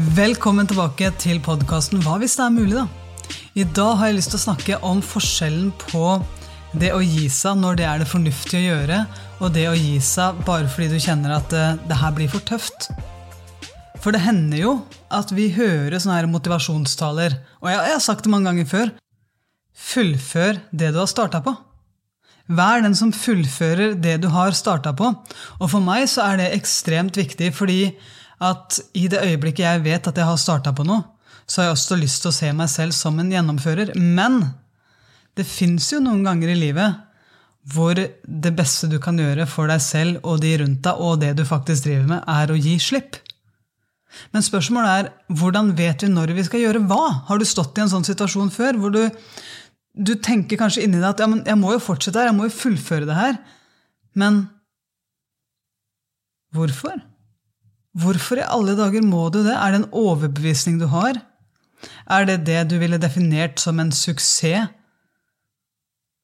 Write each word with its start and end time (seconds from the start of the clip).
Velkommen 0.00 0.64
tilbake 0.64 1.10
til 1.20 1.42
podkasten 1.44 2.00
Hva 2.00 2.14
hvis 2.22 2.32
det 2.38 2.44
er 2.46 2.52
mulig, 2.54 2.76
da? 2.78 2.86
I 3.52 3.66
dag 3.68 3.98
har 3.98 4.08
jeg 4.08 4.16
lyst 4.16 4.30
til 4.32 4.38
å 4.38 4.42
snakke 4.46 4.76
om 4.86 5.02
forskjellen 5.04 5.66
på 5.82 6.04
det 6.80 6.94
å 6.96 7.02
gi 7.04 7.26
seg 7.28 7.58
når 7.60 7.76
det 7.76 7.84
er 7.84 8.00
det 8.00 8.06
fornuftige 8.08 8.62
å 8.62 8.64
gjøre, 8.64 9.00
og 9.42 9.50
det 9.52 9.66
å 9.68 9.74
gi 9.76 9.98
seg 10.00 10.38
bare 10.46 10.70
fordi 10.72 10.94
du 10.94 11.04
kjenner 11.04 11.34
at 11.36 11.52
det, 11.52 11.64
det 11.90 11.98
her 12.00 12.14
blir 12.16 12.30
for 12.32 12.46
tøft. 12.48 12.88
For 14.00 14.16
det 14.16 14.22
hender 14.24 14.62
jo 14.62 14.72
at 15.12 15.34
vi 15.36 15.50
hører 15.58 15.98
sånne 15.98 16.16
her 16.22 16.30
motivasjonstaler, 16.32 17.36
og 17.60 17.68
jeg, 17.68 17.82
jeg 17.90 17.96
har 17.98 18.04
sagt 18.06 18.24
det 18.24 18.32
mange 18.32 18.48
ganger 18.48 18.70
før. 18.70 18.94
Fullfør 19.90 20.62
det 20.70 20.94
du 20.94 21.02
har 21.02 21.10
starta 21.12 21.42
på. 21.44 21.52
Vær 22.48 22.80
den 22.86 22.96
som 22.96 23.12
fullfører 23.12 23.98
det 24.00 24.16
du 24.24 24.30
har 24.32 24.56
starta 24.56 24.94
på. 24.96 25.12
Og 25.60 25.68
for 25.68 25.84
meg 25.84 26.08
så 26.08 26.24
er 26.30 26.40
det 26.40 26.48
ekstremt 26.56 27.20
viktig, 27.20 27.52
fordi 27.58 27.82
at 28.40 28.80
i 28.96 29.06
det 29.12 29.20
øyeblikket 29.20 29.66
jeg 29.66 29.84
vet 29.84 30.08
at 30.08 30.16
jeg 30.16 30.28
har 30.28 30.40
starta 30.40 30.72
på 30.76 30.86
noe, 30.88 31.04
så 31.44 31.60
har 31.60 31.70
jeg 31.70 31.76
også 31.76 31.98
lyst 31.98 32.22
til 32.22 32.30
å 32.30 32.36
se 32.36 32.50
meg 32.56 32.70
selv 32.72 32.94
som 32.96 33.18
en 33.20 33.30
gjennomfører. 33.32 33.92
Men 33.98 34.40
det 35.36 35.46
fins 35.48 35.90
jo 35.92 36.00
noen 36.02 36.22
ganger 36.26 36.52
i 36.52 36.58
livet 36.58 37.06
hvor 37.70 37.98
det 37.98 38.52
beste 38.56 38.88
du 38.88 38.96
kan 39.02 39.18
gjøre 39.20 39.44
for 39.50 39.68
deg 39.68 39.82
selv 39.84 40.24
og 40.24 40.40
de 40.40 40.54
rundt 40.62 40.80
deg, 40.86 41.02
og 41.02 41.20
det 41.20 41.34
du 41.36 41.44
faktisk 41.44 41.84
driver 41.86 42.06
med, 42.14 42.22
er 42.24 42.50
å 42.50 42.56
gi 42.56 42.78
slipp. 42.80 43.18
Men 44.34 44.42
spørsmålet 44.42 44.90
er 44.94 45.10
hvordan 45.38 45.74
vet 45.78 46.06
vi 46.06 46.10
når 46.10 46.32
vi 46.38 46.46
skal 46.46 46.64
gjøre 46.64 46.84
hva? 46.90 47.26
Har 47.28 47.38
du 47.38 47.46
stått 47.46 47.78
i 47.78 47.84
en 47.84 47.92
sånn 47.92 48.06
situasjon 48.06 48.50
før 48.54 48.80
hvor 48.80 48.94
du, 48.94 49.02
du 49.94 50.14
tenker 50.22 50.58
kanskje 50.60 50.86
inni 50.86 50.98
deg 50.98 51.10
at 51.12 51.22
ja, 51.22 51.28
men 51.30 51.44
jeg 51.46 51.60
må 51.60 51.74
jo 51.76 51.82
fortsette 51.84 52.18
her, 52.18 52.30
jeg 52.30 52.38
må 52.38 52.48
jo 52.48 52.56
fullføre 52.56 53.06
det 53.10 53.18
her. 53.18 53.38
Men 54.18 54.42
hvorfor? 56.56 56.96
Hvorfor 57.98 58.38
i 58.38 58.46
alle 58.46 58.76
dager 58.78 59.02
må 59.02 59.28
du 59.34 59.40
det? 59.42 59.56
Er 59.56 59.72
det 59.72 59.80
en 59.80 59.92
overbevisning 59.96 60.78
du 60.78 60.86
har? 60.92 61.18
Er 62.06 62.26
det 62.28 62.44
det 62.46 62.68
du 62.70 62.76
ville 62.78 63.00
definert 63.02 63.58
som 63.58 63.80
en 63.80 63.90
suksess 63.90 64.70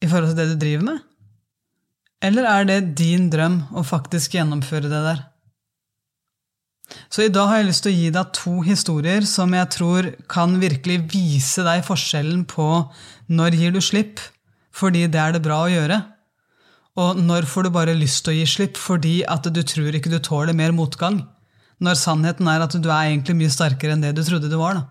i 0.05 0.07
forhold 0.07 0.35
til 0.35 0.39
det 0.39 0.49
du 0.53 0.59
driver 0.61 0.85
med? 0.93 1.01
Eller 2.23 2.47
er 2.49 2.69
det 2.69 2.95
din 2.99 3.31
drøm 3.33 3.63
å 3.77 3.83
faktisk 3.87 4.37
gjennomføre 4.37 4.89
det 4.93 5.03
der? 5.09 5.25
Så 7.11 7.27
i 7.27 7.33
dag 7.35 7.49
har 7.51 7.61
jeg 7.61 7.69
lyst 7.69 7.83
til 7.83 7.93
å 7.93 7.99
gi 7.99 8.11
deg 8.15 8.33
to 8.37 8.55
historier 8.63 9.25
som 9.27 9.55
jeg 9.57 9.71
tror 9.75 10.11
kan 10.31 10.55
virkelig 10.63 11.01
vise 11.11 11.65
deg 11.67 11.83
forskjellen 11.87 12.45
på 12.47 12.69
når 13.27 13.59
gir 13.59 13.75
du 13.75 13.83
slipp 13.83 14.23
fordi 14.77 15.07
det 15.11 15.19
er 15.19 15.33
det 15.35 15.41
bra 15.41 15.63
å 15.65 15.71
gjøre, 15.73 15.97
og 17.01 17.17
når 17.17 17.47
får 17.49 17.65
du 17.65 17.71
bare 17.73 17.95
lyst 17.97 18.27
til 18.27 18.35
å 18.35 18.37
gi 18.37 18.49
slipp 18.51 18.77
fordi 18.77 19.23
at 19.25 19.49
du 19.49 19.63
tror 19.65 19.97
ikke 19.97 20.13
du 20.13 20.19
tåler 20.21 20.57
mer 20.57 20.75
motgang 20.77 21.23
når 21.83 21.99
sannheten 22.01 22.49
er 22.49 22.65
at 22.65 22.77
du 22.77 22.89
er 22.89 23.11
egentlig 23.11 23.37
mye 23.37 23.53
sterkere 23.53 23.97
enn 23.97 24.05
det 24.05 24.15
du 24.17 24.23
trodde 24.25 24.51
du 24.51 24.57
var. 24.61 24.79
da. 24.79 24.85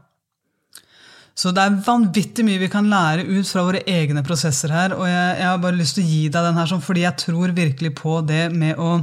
Så 1.36 1.52
det 1.52 1.66
er 1.66 1.80
vanvittig 1.84 2.46
mye 2.48 2.62
vi 2.62 2.70
kan 2.72 2.86
lære 2.88 3.26
ut 3.28 3.50
fra 3.50 3.66
våre 3.68 3.82
egne 3.92 4.22
prosesser 4.24 4.72
her. 4.72 4.94
Og 4.96 5.04
jeg, 5.10 5.34
jeg 5.42 5.50
har 5.50 5.58
bare 5.60 5.76
lyst 5.76 5.98
til 5.98 6.06
å 6.06 6.08
gi 6.08 6.22
deg 6.32 6.48
den 6.48 6.60
her 6.62 6.70
sånn, 6.72 6.84
fordi 6.86 7.04
jeg 7.04 7.20
tror 7.26 7.56
virkelig 7.58 7.92
på 7.98 8.22
det 8.24 8.46
med 8.56 8.80
å, 8.80 8.94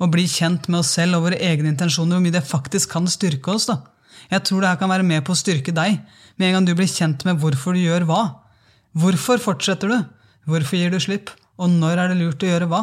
å, 0.00 0.08
bli 0.08 0.24
kjent 0.30 0.70
med 0.72 0.80
oss 0.80 0.94
selv 0.96 1.18
og 1.18 1.26
våre 1.26 1.42
egne 1.44 1.68
intensjoner, 1.74 2.16
hvor 2.16 2.24
mye 2.24 2.38
det 2.38 2.46
faktisk 2.48 2.94
kan 2.96 3.10
styrke 3.12 3.52
oss. 3.52 3.68
da. 3.68 3.82
Jeg 4.30 4.46
tror 4.48 4.64
det 4.64 4.72
her 4.72 4.80
kan 4.80 4.94
være 4.94 5.04
med 5.04 5.26
på 5.26 5.36
å 5.36 5.38
styrke 5.42 5.76
deg, 5.76 6.00
med 6.40 6.48
en 6.48 6.56
gang 6.56 6.70
du 6.70 6.72
blir 6.78 6.88
kjent 6.88 7.26
med 7.28 7.42
hvorfor 7.42 7.76
du 7.76 7.84
gjør 7.84 8.08
hva. 8.08 8.22
Hvorfor 8.96 9.42
fortsetter 9.42 9.92
du? 9.92 9.98
Hvorfor 10.48 10.80
gir 10.80 10.94
du 10.94 11.02
slipp? 11.02 11.34
Og 11.60 11.68
når 11.68 12.00
er 12.00 12.14
det 12.14 12.22
lurt 12.22 12.42
å 12.42 12.48
gjøre 12.48 12.70
hva? 12.70 12.80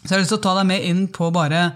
Så 0.00 0.08
jeg 0.08 0.16
har 0.16 0.24
lyst 0.24 0.32
til 0.32 0.40
å 0.40 0.46
ta 0.48 0.56
deg 0.56 0.68
med 0.70 0.88
inn 0.88 1.04
på 1.12 1.28
bare 1.34 1.74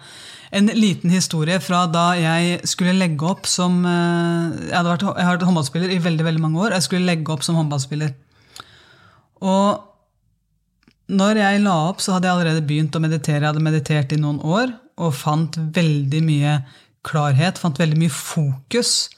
en 0.52 0.68
liten 0.76 1.12
historie 1.12 1.56
fra 1.64 1.86
da 1.88 2.10
jeg 2.18 2.58
skulle 2.68 2.92
legge 2.98 3.24
opp 3.24 3.46
som 3.48 3.78
Jeg, 3.86 4.74
hadde 4.74 4.90
vært, 4.90 5.06
jeg 5.06 5.26
har 5.26 5.38
vært 5.38 5.46
håndballspiller 5.48 5.94
i 5.94 6.02
veldig 6.04 6.26
veldig 6.26 6.42
mange 6.44 6.60
år. 6.66 6.76
Jeg 6.76 6.86
skulle 6.88 7.08
legge 7.08 7.32
opp 7.32 7.46
som 7.46 7.56
håndballspiller. 7.56 8.12
Og 9.42 9.88
når 11.12 11.40
jeg 11.40 11.64
la 11.64 11.74
opp, 11.88 12.04
så 12.04 12.14
hadde 12.14 12.28
jeg 12.28 12.36
allerede 12.36 12.66
begynt 12.68 12.96
å 12.96 13.02
meditere. 13.02 13.40
Jeg 13.40 13.50
hadde 13.50 13.64
meditert 13.64 14.12
i 14.14 14.20
noen 14.20 14.40
år 14.44 14.70
og 15.02 15.16
fant 15.16 15.56
veldig 15.56 16.22
mye 16.24 16.56
klarhet, 17.06 17.58
fant 17.58 17.80
veldig 17.80 17.98
mye 17.98 18.12
fokus 18.12 19.10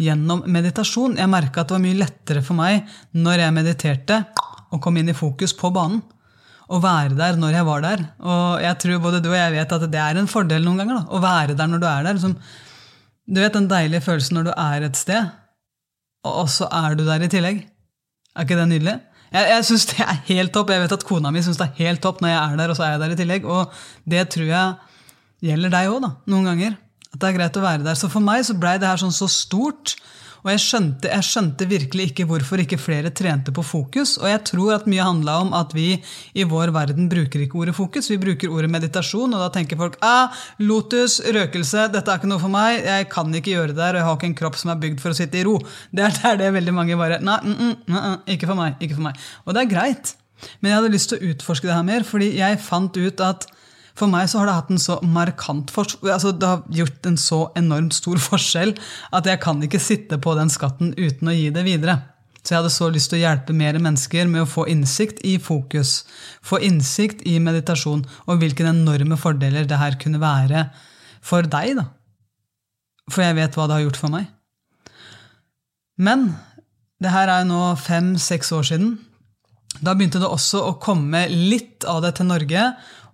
gjennom 0.00 0.44
meditasjon. 0.50 1.18
Jeg 1.20 1.30
merka 1.32 1.62
at 1.62 1.70
det 1.70 1.78
var 1.78 1.84
mye 1.84 2.00
lettere 2.02 2.42
for 2.44 2.58
meg 2.58 2.88
når 3.16 3.44
jeg 3.44 3.56
mediterte, 3.56 4.24
å 4.70 4.78
komme 4.82 5.02
inn 5.02 5.10
i 5.10 5.16
fokus 5.16 5.54
på 5.58 5.72
banen 5.74 6.02
å 6.70 6.78
være 6.82 7.16
der 7.18 7.38
når 7.40 7.56
jeg 7.58 7.66
var 7.66 7.84
der. 7.84 8.02
Og 8.22 8.62
jeg 8.62 8.78
tror 8.84 9.02
både 9.02 9.20
du 9.24 9.30
og 9.32 9.38
jeg 9.38 9.54
vet 9.56 9.76
at 9.76 9.86
det 9.90 10.00
er 10.00 10.20
en 10.20 10.30
fordel 10.30 10.64
noen 10.64 10.82
ganger. 10.82 11.00
Da, 11.00 11.16
å 11.16 11.22
være 11.22 11.56
der 11.58 11.70
når 11.70 11.82
du 11.82 11.86
er 11.90 12.06
der. 12.06 12.20
Som, 12.22 12.36
du 13.26 13.40
vet 13.42 13.56
den 13.56 13.70
deilige 13.70 14.04
følelsen 14.06 14.38
når 14.38 14.50
du 14.50 14.52
er 14.54 14.86
et 14.86 14.98
sted, 14.98 15.30
og 16.30 16.50
så 16.52 16.68
er 16.82 16.98
du 16.98 17.06
der 17.06 17.24
i 17.24 17.30
tillegg. 17.32 17.64
Er 18.36 18.46
ikke 18.46 18.58
det 18.58 18.68
nydelig? 18.70 18.96
Jeg, 19.30 19.46
jeg 19.52 19.66
syns 19.66 19.88
det 19.90 20.04
er 20.04 20.22
helt 20.28 20.54
topp. 20.54 20.70
Jeg 20.74 20.84
vet 20.84 20.94
at 20.94 21.06
kona 21.06 21.32
mi 21.34 21.42
syns 21.42 21.58
det 21.58 21.66
er 21.68 21.82
helt 21.86 22.02
topp 22.04 22.22
når 22.22 22.32
jeg 22.32 22.40
er 22.40 22.56
der, 22.60 22.72
og 22.72 22.78
så 22.78 22.86
er 22.86 22.94
jeg 22.94 23.02
der 23.02 23.14
i 23.14 23.18
tillegg. 23.18 23.50
Og 23.50 23.82
det 24.14 24.24
tror 24.34 24.48
jeg 24.50 25.50
gjelder 25.50 25.74
deg 25.74 25.90
òg, 25.90 26.08
noen 26.30 26.48
ganger. 26.52 26.78
At 27.10 27.18
det 27.18 27.28
er 27.28 27.38
greit 27.38 27.58
å 27.58 27.64
være 27.64 27.86
der. 27.86 27.98
Så 27.98 28.10
for 28.12 28.22
meg 28.22 28.44
så 28.46 28.54
blei 28.58 28.76
det 28.78 28.90
her 28.90 29.00
sånn 29.00 29.14
så 29.14 29.26
stort. 29.30 29.96
Og 30.40 30.50
jeg 30.54 30.62
skjønte, 30.64 31.10
jeg 31.10 31.26
skjønte, 31.26 31.68
virkelig 31.68 32.06
ikke 32.10 32.26
hvorfor 32.28 32.62
ikke 32.62 32.78
flere 32.80 33.12
trente 33.16 33.52
på 33.54 33.64
fokus. 33.66 34.16
Og 34.20 34.28
jeg 34.30 34.42
tror 34.48 34.76
at 34.78 34.88
mye 34.90 35.04
handla 35.04 35.36
om 35.44 35.52
at 35.56 35.74
vi 35.76 35.88
i 36.32 36.46
vår 36.48 36.72
verden 36.76 37.10
bruker 37.12 37.44
ikke 37.44 37.60
ordet 37.60 37.76
fokus, 37.76 38.10
vi 38.12 38.20
bruker 38.22 38.52
ordet 38.52 38.70
meditasjon. 38.72 39.34
Og 39.36 39.44
da 39.44 39.50
tenker 39.54 39.80
folk 39.80 39.98
ah, 40.06 40.32
lotus, 40.64 41.18
røkelse, 41.26 41.88
dette 41.92 42.12
er 42.12 42.22
ikke 42.22 42.30
noe 42.30 42.42
for 42.42 42.52
meg, 42.52 42.80
jeg 42.86 43.10
kan 43.12 43.34
ikke 43.36 43.54
gjøre 43.56 43.74
det 43.74 43.80
der, 43.82 43.98
og 43.98 44.00
jeg 44.00 44.08
har 44.08 44.18
ikke 44.18 44.30
en 44.30 44.38
kropp 44.40 44.58
som 44.60 44.72
er 44.72 44.80
bygd 44.80 45.04
for 45.04 45.12
å 45.12 45.20
sitte 45.20 45.40
i 45.40 45.44
ro. 45.46 45.58
Det 45.92 46.06
er 46.06 46.16
der 46.22 46.40
det 46.44 46.54
veldig 46.56 46.76
mange 46.76 46.98
bare 47.00 47.20
Nei, 47.20 47.36
mm, 47.44 47.54
mm, 47.60 47.76
mm, 47.84 48.00
mm, 48.00 48.18
ikke 48.34 48.48
for 48.48 48.58
meg. 48.58 48.80
ikke 48.80 48.96
for 48.96 49.10
meg. 49.10 49.24
Og 49.44 49.56
det 49.56 49.64
er 49.64 49.72
greit. 49.74 50.14
Men 50.60 50.70
jeg 50.70 50.80
hadde 50.80 50.92
lyst 50.94 51.10
til 51.12 51.20
å 51.20 51.32
utforske 51.34 51.68
det 51.68 51.76
her 51.76 51.84
mer, 51.86 52.06
fordi 52.06 52.30
jeg 52.38 52.62
fant 52.64 52.96
ut 52.96 53.24
at 53.24 53.44
for 53.98 54.10
meg 54.12 54.28
så 54.30 54.40
har 54.40 54.48
det 54.48 54.56
hatt 54.58 54.70
en 54.72 54.80
så 54.82 54.98
markant 55.02 55.72
altså 55.76 56.32
det 56.36 56.48
har 56.48 56.62
gjort 56.74 57.08
en 57.10 57.18
så 57.20 57.40
enormt 57.58 57.96
stor 57.96 58.20
forskjell 58.30 58.74
at 59.16 59.28
jeg 59.28 59.42
kan 59.42 59.60
ikke 59.64 59.82
sitte 59.82 60.20
på 60.22 60.34
den 60.38 60.52
skatten 60.52 60.94
uten 60.98 61.30
å 61.30 61.36
gi 61.36 61.50
det 61.54 61.66
videre. 61.66 62.00
Så 62.40 62.54
jeg 62.54 62.62
hadde 62.62 62.72
så 62.72 62.88
lyst 62.88 63.10
til 63.12 63.18
å 63.18 63.24
hjelpe 63.26 63.54
mer 63.56 63.76
mennesker 63.82 64.28
med 64.30 64.46
å 64.46 64.48
få 64.48 64.64
innsikt 64.72 65.20
i 65.28 65.34
fokus, 65.42 66.06
få 66.40 66.60
innsikt 66.64 67.20
i 67.28 67.36
meditasjon, 67.42 68.06
og 68.24 68.40
hvilke 68.40 68.64
enorme 68.64 69.18
fordeler 69.20 69.68
det 69.68 69.76
her 69.80 69.98
kunne 70.00 70.22
være 70.22 70.70
for 71.20 71.44
deg. 71.44 71.76
da. 71.76 71.90
For 73.12 73.26
jeg 73.26 73.36
vet 73.36 73.58
hva 73.58 73.68
det 73.68 73.76
har 73.76 73.84
gjort 73.84 74.00
for 74.00 74.14
meg. 74.14 74.30
Men 76.00 76.30
det 77.00 77.12
her 77.12 77.28
er 77.28 77.44
nå 77.48 77.60
fem-seks 77.80 78.54
år 78.56 78.66
siden. 78.72 78.96
Da 79.84 79.92
begynte 79.94 80.20
det 80.20 80.28
også 80.28 80.64
å 80.66 80.78
komme 80.82 81.26
litt 81.28 81.84
av 81.88 82.00
det 82.04 82.14
til 82.18 82.28
Norge, 82.28 82.64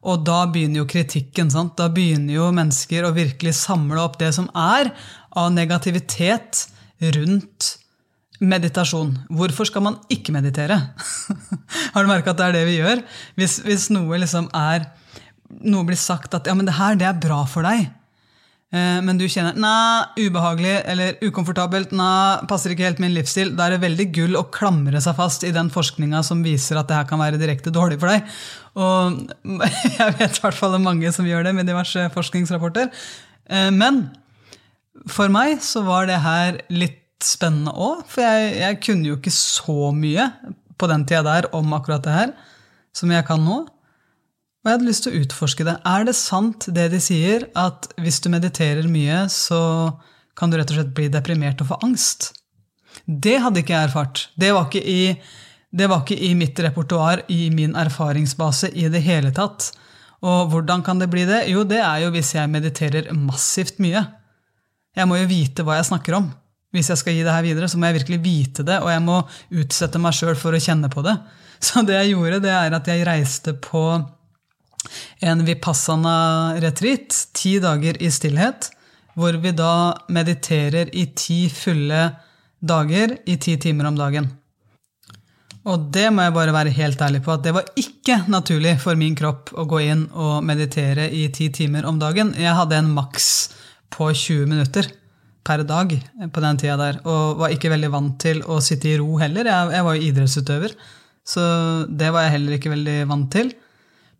og 0.07 0.23
da 0.27 0.45
begynner 0.51 0.83
jo 0.83 0.91
kritikken. 0.91 1.51
Sant? 1.53 1.75
Da 1.79 1.89
begynner 1.93 2.37
jo 2.37 2.51
mennesker 2.55 3.07
å 3.07 3.15
virkelig 3.17 3.57
samle 3.59 3.99
opp 4.03 4.21
det 4.21 4.33
som 4.37 4.47
er 4.55 4.93
av 5.37 5.51
negativitet 5.55 6.67
rundt 7.17 7.73
meditasjon. 8.41 9.15
Hvorfor 9.33 9.69
skal 9.69 9.85
man 9.87 9.99
ikke 10.13 10.35
meditere? 10.37 10.79
Har 11.95 12.05
du 12.05 12.11
merka 12.11 12.33
at 12.33 12.41
det 12.41 12.49
er 12.49 12.57
det 12.59 12.65
vi 12.69 12.79
gjør? 12.79 13.03
Hvis, 13.41 13.59
hvis 13.67 13.91
noe 13.95 14.23
liksom 14.23 14.51
er 14.55 14.93
Noe 15.47 15.87
blir 15.87 15.95
sagt 15.95 16.33
at 16.35 16.49
ja, 16.51 16.57
men 16.59 16.67
det 16.67 16.75
her 16.75 16.97
det 16.99 17.07
er 17.07 17.21
bra 17.23 17.37
for 17.47 17.63
deg, 17.63 17.85
men 18.75 19.15
du 19.15 19.25
kjenner 19.31 19.55
nei, 19.55 20.27
ubehagelig 20.27 20.73
eller 20.91 21.21
ukomfortabelt, 21.23 21.93
nei, 21.95 22.47
passer 22.51 22.75
ikke 22.75 22.89
helt 22.89 22.99
min 23.01 23.15
livsstil, 23.15 23.53
da 23.57 23.69
er 23.69 23.77
det 23.77 23.85
veldig 23.85 24.07
gull 24.17 24.39
å 24.41 24.49
klamre 24.53 25.01
seg 25.01 25.15
fast 25.17 25.47
i 25.47 25.53
den 25.55 25.71
forskninga 25.73 26.21
som 26.27 26.43
viser 26.45 26.81
at 26.81 26.91
det 26.91 26.99
her 26.99 27.07
kan 27.09 27.23
være 27.23 27.39
direkte 27.41 27.71
dårlig 27.73 28.01
for 28.03 28.11
deg. 28.11 28.27
Og 28.77 29.23
jeg 30.01 30.17
vet 30.19 30.41
i 30.41 30.43
hvert 30.43 30.59
fall 30.59 30.77
mange 30.83 31.15
som 31.15 31.29
gjør 31.29 31.47
det 31.47 31.55
med 31.57 31.71
diverse 31.71 32.09
forskningsrapporter. 32.17 32.91
Eh, 33.47 33.71
men 33.71 34.09
for 35.11 35.31
meg 35.33 35.63
så 35.65 35.85
var 35.87 36.11
det 36.11 36.21
her 36.25 36.61
litt 36.75 37.03
spennende 37.23 37.73
òg, 37.73 38.03
for 38.11 38.27
jeg, 38.27 38.53
jeg 38.61 38.81
kunne 38.83 39.13
jo 39.13 39.17
ikke 39.21 39.33
så 39.35 39.93
mye 39.95 40.27
på 40.77 40.91
den 40.91 41.07
tida 41.09 41.23
der 41.25 41.49
om 41.57 41.73
akkurat 41.77 42.05
det 42.05 42.19
her 42.19 42.35
som 42.97 43.13
jeg 43.13 43.25
kan 43.29 43.43
nå. 43.45 43.63
Og 44.67 44.73
jeg 44.73 44.81
hadde 44.81 44.89
lyst 44.89 45.05
til 45.07 45.13
å 45.15 45.19
utforske 45.23 45.65
det. 45.69 45.77
Er 45.87 46.05
det 46.09 46.17
sant 46.19 46.65
det 46.75 46.89
de 46.91 46.99
sier, 46.99 47.45
at 47.55 47.87
hvis 48.03 48.17
du 48.25 48.27
mediterer 48.33 48.89
mye, 48.91 49.21
så 49.31 49.61
kan 50.35 50.51
du 50.51 50.57
rett 50.59 50.73
og 50.75 50.81
slett 50.81 50.91
bli 50.97 51.07
deprimert 51.07 51.63
og 51.63 51.69
få 51.69 51.79
angst? 51.87 52.33
Det 53.07 53.37
hadde 53.45 53.63
ikke 53.63 53.77
jeg 53.77 53.89
erfart. 53.93 54.25
Det 54.35 54.51
var 54.51 54.67
ikke 54.67 54.83
i, 54.83 55.15
var 55.85 56.03
ikke 56.03 56.19
i 56.19 56.33
mitt 56.35 56.59
repertoar, 56.67 57.23
i 57.31 57.47
min 57.55 57.79
erfaringsbase, 57.79 58.73
i 58.75 58.89
det 58.91 59.05
hele 59.07 59.31
tatt. 59.37 59.69
Og 60.27 60.51
hvordan 60.51 60.83
kan 60.83 60.99
det 60.99 61.13
bli 61.15 61.23
det? 61.31 61.45
Jo, 61.53 61.63
det 61.63 61.79
er 61.87 62.03
jo 62.03 62.11
hvis 62.19 62.35
jeg 62.35 62.51
mediterer 62.51 63.15
massivt 63.15 63.79
mye. 63.79 64.03
Jeg 64.99 65.07
må 65.07 65.21
jo 65.21 65.31
vite 65.31 65.63
hva 65.63 65.79
jeg 65.79 65.93
snakker 65.93 66.19
om. 66.19 66.33
Hvis 66.75 66.91
jeg 66.91 67.05
skal 67.05 67.15
gi 67.15 67.23
det 67.23 67.39
her 67.39 67.47
videre, 67.47 67.71
så 67.71 67.79
må 67.79 67.87
jeg 67.87 68.01
virkelig 68.01 68.23
vite 68.25 68.67
det, 68.67 68.83
og 68.83 68.91
jeg 68.91 69.07
må 69.07 69.23
utsette 69.63 70.03
meg 70.03 70.19
sjøl 70.19 70.35
for 70.35 70.59
å 70.59 70.65
kjenne 70.67 70.91
på 70.91 71.07
det. 71.07 71.15
Så 71.63 71.87
det 71.87 72.01
jeg 72.01 72.17
gjorde, 72.17 72.43
det 72.45 72.53
er 72.53 72.75
at 72.77 72.89
jeg 72.91 73.07
reiste 73.07 73.55
på 73.63 73.87
en 75.21 75.45
vipassana-retreat, 75.47 77.21
ti 77.37 77.59
dager 77.63 77.99
i 78.03 78.11
stillhet, 78.13 78.71
hvor 79.17 79.39
vi 79.41 79.53
da 79.57 79.97
mediterer 80.13 80.91
i 80.93 81.07
ti 81.17 81.47
fulle 81.53 82.11
dager 82.61 83.17
i 83.27 83.37
ti 83.41 83.57
timer 83.61 83.89
om 83.91 83.97
dagen. 83.99 84.29
Og 85.67 85.89
det 85.91 86.11
må 86.15 86.23
jeg 86.23 86.35
bare 86.37 86.55
være 86.55 86.75
helt 86.77 87.01
ærlig 87.03 87.25
på, 87.27 87.35
at 87.35 87.43
det 87.43 87.55
var 87.57 87.67
ikke 87.81 88.21
naturlig 88.31 88.77
for 88.83 88.99
min 88.99 89.17
kropp 89.19 89.51
å 89.59 89.65
gå 89.67 89.81
inn 89.89 90.05
og 90.15 90.45
meditere 90.47 91.09
i 91.11 91.27
ti 91.35 91.49
timer 91.55 91.89
om 91.91 91.99
dagen. 91.99 92.31
Jeg 92.39 92.55
hadde 92.55 92.79
en 92.79 92.93
maks 92.95 93.27
på 93.91 94.13
20 94.13 94.47
minutter 94.51 94.87
per 95.47 95.63
dag 95.67 95.91
på 96.33 96.43
den 96.43 96.61
tida 96.61 96.77
der, 96.79 97.01
og 97.07 97.41
var 97.43 97.55
ikke 97.55 97.71
veldig 97.73 97.91
vant 97.91 98.15
til 98.23 98.43
å 98.47 98.61
sitte 98.63 98.93
i 98.93 98.97
ro 99.01 99.19
heller. 99.19 99.49
Jeg, 99.51 99.75
jeg 99.75 99.87
var 99.89 99.97
jo 99.97 100.09
idrettsutøver, 100.11 100.77
så 101.27 101.45
det 101.91 102.13
var 102.15 102.27
jeg 102.27 102.37
heller 102.37 102.59
ikke 102.59 102.75
veldig 102.75 102.99
vant 103.11 103.31
til. 103.35 103.53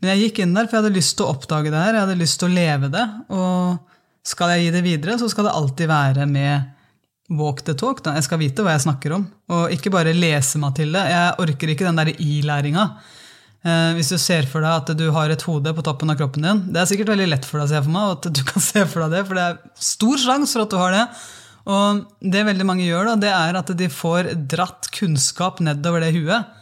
Men 0.07 0.15
jeg 0.15 0.29
gikk 0.29 0.45
inn 0.45 0.55
der, 0.55 0.69
for 0.69 0.77
jeg 0.77 0.85
hadde 0.85 0.95
lyst 0.95 1.17
til 1.19 1.27
å 1.27 1.33
oppdage 1.35 1.71
det 1.75 1.83
her, 1.83 1.97
jeg 1.97 2.05
hadde 2.05 2.21
lyst 2.21 2.39
til 2.39 2.47
å 2.47 2.55
leve 2.55 2.91
det. 2.95 3.05
Og 3.35 4.29
skal 4.31 4.53
jeg 4.55 4.61
gi 4.63 4.73
det 4.77 4.83
videre, 4.85 5.17
så 5.19 5.27
skal 5.33 5.49
det 5.49 5.55
alltid 5.59 5.91
være 5.91 6.27
med 6.31 7.35
walk 7.41 7.65
the 7.67 7.75
talk. 7.75 8.05
Da. 8.07 8.15
Jeg 8.15 8.29
skal 8.29 8.39
vite 8.39 8.63
hva 8.63 8.77
jeg 8.77 8.85
snakker 8.87 9.17
om, 9.17 9.25
og 9.51 9.75
ikke 9.75 9.91
bare 9.91 10.15
lese 10.15 10.63
meg 10.63 10.77
til 10.79 10.95
det. 10.95 11.03
Jeg 11.11 11.35
orker 11.43 11.73
ikke 11.75 11.89
den 11.89 11.99
der 11.99 12.13
i-læringa. 12.15 12.87
Eh, 13.67 13.91
hvis 13.99 14.13
du 14.15 14.19
ser 14.23 14.47
for 14.47 14.63
deg 14.63 14.79
at 14.79 14.95
du 14.95 15.09
har 15.11 15.35
et 15.35 15.47
hode 15.49 15.75
på 15.75 15.83
toppen 15.83 16.13
av 16.13 16.19
kroppen 16.21 16.45
din 16.45 16.59
Det 16.71 16.79
er 16.79 16.87
sikkert 16.87 17.09
veldig 17.15 17.27
lett 17.33 17.47
for 17.49 17.59
deg 17.59 17.67
å 17.67 17.71
se 17.73 17.81
for 17.83 17.95
meg, 17.97 18.13
at 18.15 18.29
du 18.39 18.43
kan 18.47 18.63
se 18.71 18.85
for 18.87 19.03
deg 19.03 19.17
det, 19.17 19.25
for 19.27 19.41
det 19.41 19.49
er 19.49 19.87
stor 19.89 20.23
sjanse 20.23 20.55
for 20.55 20.69
at 20.69 20.75
du 20.77 20.79
har 20.85 20.95
det. 20.95 21.05
Og 21.67 22.05
det 22.23 22.47
veldig 22.47 22.69
mange 22.69 22.87
gjør, 22.87 23.11
da, 23.11 23.19
det 23.27 23.35
er 23.35 23.59
at 23.59 23.75
de 23.75 23.91
får 23.91 24.31
dratt 24.47 24.87
kunnskap 24.95 25.59
nedover 25.67 26.05
det 26.05 26.15
huet, 26.15 26.53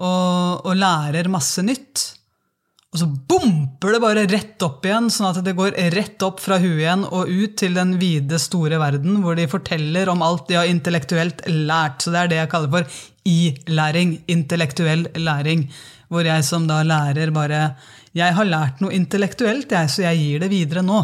og, 0.00 0.64
og 0.64 0.72
lærer 0.76 1.28
masse 1.32 1.60
nytt. 1.64 2.15
Og 2.94 3.00
så 3.00 3.06
bomper 3.28 3.92
det 3.92 4.00
bare 4.00 4.22
rett 4.30 4.62
opp 4.64 4.86
igjen, 4.86 5.10
sånn 5.12 5.28
at 5.28 5.42
det 5.44 5.56
går 5.58 5.74
rett 5.92 6.22
opp 6.24 6.38
fra 6.40 6.56
huet 6.62 6.84
igjen 6.84 7.02
og 7.04 7.28
ut 7.28 7.56
til 7.60 7.74
den 7.76 7.96
vide, 8.00 8.38
store 8.40 8.78
verden, 8.80 9.18
hvor 9.24 9.36
de 9.36 9.48
forteller 9.50 10.08
om 10.08 10.22
alt 10.24 10.46
de 10.48 10.56
har 10.56 10.70
intellektuelt 10.70 11.42
lært. 11.50 12.00
Så 12.00 12.14
det 12.14 12.22
er 12.22 12.32
det 12.32 12.40
jeg 12.40 12.52
kaller 12.54 12.72
for 12.72 12.96
i-læring. 13.26 14.16
Intellektuell 14.32 15.08
læring. 15.18 15.66
Hvor 16.08 16.24
jeg 16.24 16.46
som 16.46 16.68
da 16.70 16.80
lærer 16.86 17.34
bare 17.34 17.76
Jeg 18.16 18.32
har 18.32 18.46
lært 18.48 18.78
noe 18.80 18.94
intellektuelt, 18.96 19.68
jeg, 19.68 19.90
så 19.92 20.06
jeg 20.06 20.20
gir 20.22 20.40
det 20.40 20.48
videre 20.48 20.80
nå. 20.86 21.02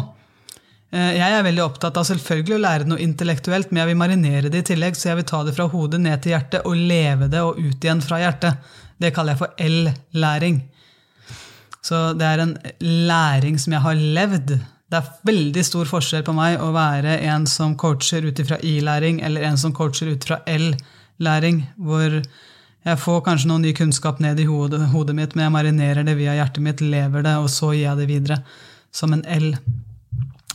Eh, 0.89 1.11
jeg 1.19 1.35
er 1.35 1.45
veldig 1.45 1.61
opptatt 1.61 1.99
av 1.99 2.07
selvfølgelig 2.09 2.55
å 2.55 2.63
lære 2.63 2.87
noe 2.89 3.03
intellektuelt, 3.03 3.69
men 3.69 3.83
jeg 3.83 3.91
vil 3.91 3.99
marinere 3.99 4.49
det 4.49 4.63
i 4.63 4.67
tillegg, 4.71 4.97
så 4.97 5.11
jeg 5.11 5.19
vil 5.19 5.27
ta 5.29 5.43
det 5.45 5.53
fra 5.53 5.67
hodet 5.69 6.01
ned 6.01 6.23
til 6.23 6.33
hjertet 6.33 6.65
og 6.65 6.79
leve 6.79 7.29
det 7.29 7.43
og 7.45 7.59
ut 7.59 7.85
igjen 7.85 8.01
fra 8.01 8.17
hjertet. 8.23 8.73
Det 8.97 9.13
kaller 9.13 9.35
jeg 9.35 9.43
for 9.43 9.61
L-læring. 9.61 10.63
Så 11.83 12.13
det 12.15 12.27
er 12.27 12.43
en 12.43 12.55
læring 12.79 13.59
som 13.59 13.75
jeg 13.75 13.83
har 13.83 13.99
levd. 14.17 14.55
Det 14.93 14.99
er 14.99 15.11
veldig 15.27 15.63
stor 15.65 15.89
forskjell 15.89 16.23
på 16.23 16.35
meg 16.37 16.61
å 16.61 16.71
være 16.75 17.17
en 17.27 17.47
som 17.49 17.75
coacher 17.79 18.23
ut 18.27 18.39
ifra 18.39 18.59
i-læring, 18.63 19.19
eller 19.25 19.47
en 19.49 19.59
som 19.59 19.73
coacher 19.75 20.13
ut 20.13 20.27
fra 20.27 20.39
L-læring, 20.47 21.63
hvor 21.75 22.21
jeg 22.83 22.99
får 22.99 23.23
kanskje 23.25 23.49
noe 23.49 23.63
ny 23.63 23.71
kunnskap 23.75 24.19
ned 24.23 24.39
i 24.43 24.47
hodet, 24.47 24.81
hodet, 24.91 25.15
mitt, 25.15 25.35
men 25.35 25.47
jeg 25.47 25.55
marinerer 25.55 26.07
det 26.07 26.17
via 26.19 26.35
hjertet 26.37 26.63
mitt, 26.63 26.83
lever 26.83 27.25
det, 27.25 27.35
og 27.39 27.49
så 27.51 27.71
gir 27.73 27.87
jeg 27.87 27.99
det 27.99 28.07
videre. 28.11 28.39
Som 28.93 29.15
en 29.15 29.23
L, 29.25 29.49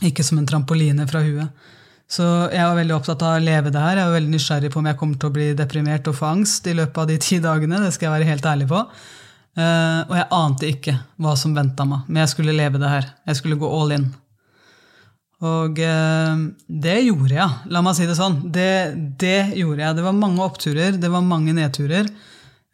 ikke 0.05 0.23
som 0.23 0.39
en 0.39 0.47
trampoline 0.49 1.07
fra 1.09 1.23
huet. 1.25 1.69
Så 2.09 2.25
jeg 2.49 2.65
var 2.65 2.77
veldig 2.77 2.95
opptatt 2.95 3.21
av 3.21 3.35
å 3.37 3.41
leve 3.43 3.69
det 3.73 3.81
her. 3.83 3.99
Jeg 3.99 4.09
var 4.09 4.15
veldig 4.17 4.33
nysgjerrig 4.33 4.71
på 4.73 4.79
om 4.81 4.87
jeg 4.89 4.97
kommer 4.97 5.19
til 5.21 5.29
å 5.29 5.35
bli 5.35 5.49
deprimert 5.57 6.07
og 6.09 6.15
få 6.17 6.29
angst 6.31 6.69
i 6.69 6.73
løpet 6.77 7.03
av 7.03 7.09
de 7.11 7.17
ti 7.21 7.37
dagene. 7.43 7.81
Det 7.83 7.91
skal 7.93 8.07
jeg 8.07 8.15
være 8.15 8.29
helt 8.31 8.47
ærlig 8.49 8.69
på. 8.71 8.79
Uh, 9.59 10.07
og 10.07 10.15
jeg 10.15 10.27
ante 10.37 10.67
ikke 10.71 10.95
hva 11.19 11.35
som 11.35 11.51
venta 11.57 11.83
meg, 11.87 12.05
men 12.07 12.21
jeg 12.23 12.31
skulle 12.31 12.55
leve 12.55 12.79
det 12.79 12.91
her. 12.91 13.07
Jeg 13.27 13.39
skulle 13.41 13.59
gå 13.59 13.69
all 13.75 13.95
in. 13.97 14.05
Og 15.43 15.79
uh, 15.83 16.43
det 16.67 16.97
gjorde 17.03 17.35
jeg, 17.35 17.71
la 17.73 17.81
meg 17.83 17.97
si 17.97 18.07
det 18.07 18.15
sånn. 18.19 18.37
Det, 18.55 18.71
det, 19.19 19.55
gjorde 19.59 19.83
jeg. 19.83 19.97
Det 19.97 20.05
var 20.05 20.15
mange 20.15 20.45
oppturer, 20.45 20.99
det 20.99 21.11
var 21.11 21.25
mange 21.25 21.55
nedturer. 21.57 22.07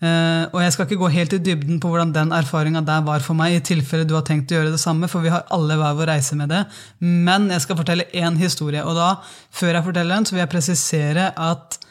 Uh, 0.04 0.52
og 0.52 0.60
jeg 0.62 0.76
skal 0.76 0.86
ikke 0.86 1.00
gå 1.00 1.10
helt 1.16 1.34
i 1.38 1.42
dybden 1.42 1.82
på 1.82 1.90
hvordan 1.90 2.14
den 2.14 2.36
erfaringa 2.36 2.84
der 2.86 3.02
var 3.08 3.26
for 3.26 3.40
meg, 3.40 3.56
i 3.56 3.66
tilfelle 3.66 4.06
du 4.06 4.14
har 4.18 4.28
tenkt 4.28 4.54
å 4.54 4.60
gjøre 4.60 4.76
det 4.76 4.82
samme, 4.84 5.10
for 5.10 5.26
vi 5.26 5.34
har 5.34 5.48
alle 5.56 5.80
hver 5.80 5.98
vår 5.98 6.12
reise 6.12 6.38
med 6.38 6.54
det. 6.54 6.62
Men 7.02 7.50
jeg 7.56 7.66
skal 7.66 7.80
fortelle 7.82 8.12
én 8.14 8.38
historie. 8.38 8.86
Og 8.86 9.00
da, 9.00 9.16
før 9.56 9.80
jeg 9.80 9.88
forteller 9.90 10.20
den, 10.20 10.30
så 10.30 10.38
vil 10.38 10.44
jeg 10.44 10.54
presisere 10.54 11.32
at 11.34 11.82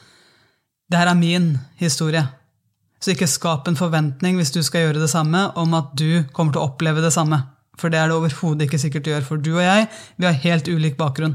det 0.87 1.01
her 1.03 1.11
er 1.11 1.19
min 1.19 1.55
historie. 1.81 2.23
Så 3.05 3.13
ikke 3.13 3.29
skap 3.29 3.67
en 3.69 3.77
forventning 3.77 4.39
hvis 4.41 4.55
du 4.55 4.63
skal 4.65 4.87
gjøre 4.87 5.03
det 5.03 5.11
samme, 5.13 5.51
om 5.61 5.75
at 5.77 5.91
du 5.93 6.25
kommer 6.33 6.55
til 6.55 6.63
å 6.63 6.71
oppleve 6.71 7.03
det 7.05 7.13
samme. 7.13 7.43
For 7.77 7.93
det 7.93 7.99
er 8.01 8.09
det 8.09 8.17
overhodet 8.17 8.65
ikke 8.65 8.81
sikkert 8.81 9.05
du 9.05 9.11
gjør. 9.11 9.27
For 9.27 9.43
du 9.45 9.51
og 9.59 9.65
jeg 9.67 9.91
vi 10.17 10.25
har 10.25 10.39
helt 10.47 10.71
ulik 10.73 10.97
bakgrunn. 10.97 11.35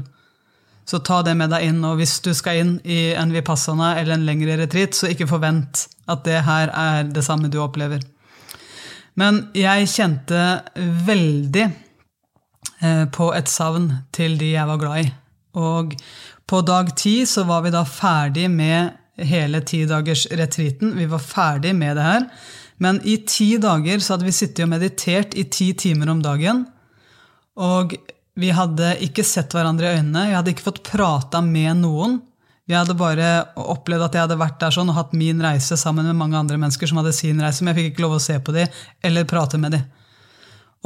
Så 0.88 0.98
ta 1.06 1.20
det 1.22 1.36
med 1.38 1.52
deg 1.54 1.68
inn. 1.68 1.78
Og 1.86 2.00
hvis 2.00 2.16
du 2.24 2.32
skal 2.34 2.58
inn 2.58 2.72
i 2.82 3.12
en 3.14 3.30
vipassana 3.30 3.92
eller 4.00 4.16
en 4.16 4.26
lengre 4.26 4.56
retreat, 4.58 4.98
så 4.98 5.12
ikke 5.12 5.28
forvent 5.30 5.84
at 6.10 6.24
det 6.26 6.40
her 6.48 6.72
er 6.74 7.06
det 7.06 7.22
samme 7.22 7.52
du 7.52 7.60
opplever. 7.62 8.02
Men 9.20 9.44
jeg 9.54 9.92
kjente 9.92 10.40
veldig 11.06 11.66
eh, 11.68 13.04
på 13.14 13.30
et 13.36 13.52
savn 13.52 13.92
til 14.16 14.34
de 14.40 14.56
jeg 14.56 14.66
var 14.72 14.82
glad 14.82 15.04
i. 15.04 15.12
Og 15.60 15.94
på 16.50 16.64
dag 16.66 16.90
ti 16.98 17.20
så 17.30 17.44
var 17.46 17.62
vi 17.62 17.74
da 17.74 17.84
ferdig 17.86 18.48
med 18.50 18.96
hele 19.26 19.60
tidagersretreaten. 19.66 20.94
Vi 20.96 21.08
var 21.10 21.22
ferdig 21.22 21.74
med 21.76 21.96
det 21.98 22.06
her. 22.06 22.26
Men 22.80 23.00
i 23.04 23.18
ti 23.28 23.54
dager 23.60 24.00
så 24.00 24.14
hadde 24.14 24.28
vi 24.28 24.32
sittet 24.34 24.64
og 24.64 24.72
meditert 24.72 25.36
i 25.36 25.44
ti 25.52 25.72
timer 25.76 26.12
om 26.12 26.22
dagen. 26.24 26.64
Og 27.60 27.92
vi 28.40 28.50
hadde 28.56 28.94
ikke 29.04 29.24
sett 29.26 29.52
hverandre 29.52 29.90
i 29.90 29.98
øynene. 29.98 30.28
Jeg 30.30 30.38
hadde 30.38 30.54
ikke 30.54 30.68
fått 30.70 30.84
prata 30.86 31.42
med 31.44 31.82
noen. 31.82 32.20
Vi 32.70 32.76
hadde 32.78 32.94
bare 32.94 33.28
opplevd 33.58 34.06
at 34.06 34.16
jeg 34.16 34.24
hadde 34.24 34.38
vært 34.40 34.60
der 34.62 34.72
sånn 34.72 34.92
og 34.92 34.96
hatt 34.96 35.16
min 35.18 35.40
reise 35.42 35.76
sammen 35.80 36.06
med 36.06 36.16
mange 36.16 36.38
andre 36.38 36.58
mennesker 36.60 36.86
som 36.86 37.00
hadde 37.00 37.12
sin 37.16 37.40
reise, 37.42 37.64
men 37.64 37.74
jeg 37.74 37.80
fikk 37.80 37.88
ikke 37.92 38.04
lov 38.04 38.14
å 38.20 38.22
se 38.22 38.36
på 38.38 38.54
dem 38.54 38.76
eller 39.04 39.26
prate 39.28 39.58
med 39.58 39.74
dem. 39.74 39.88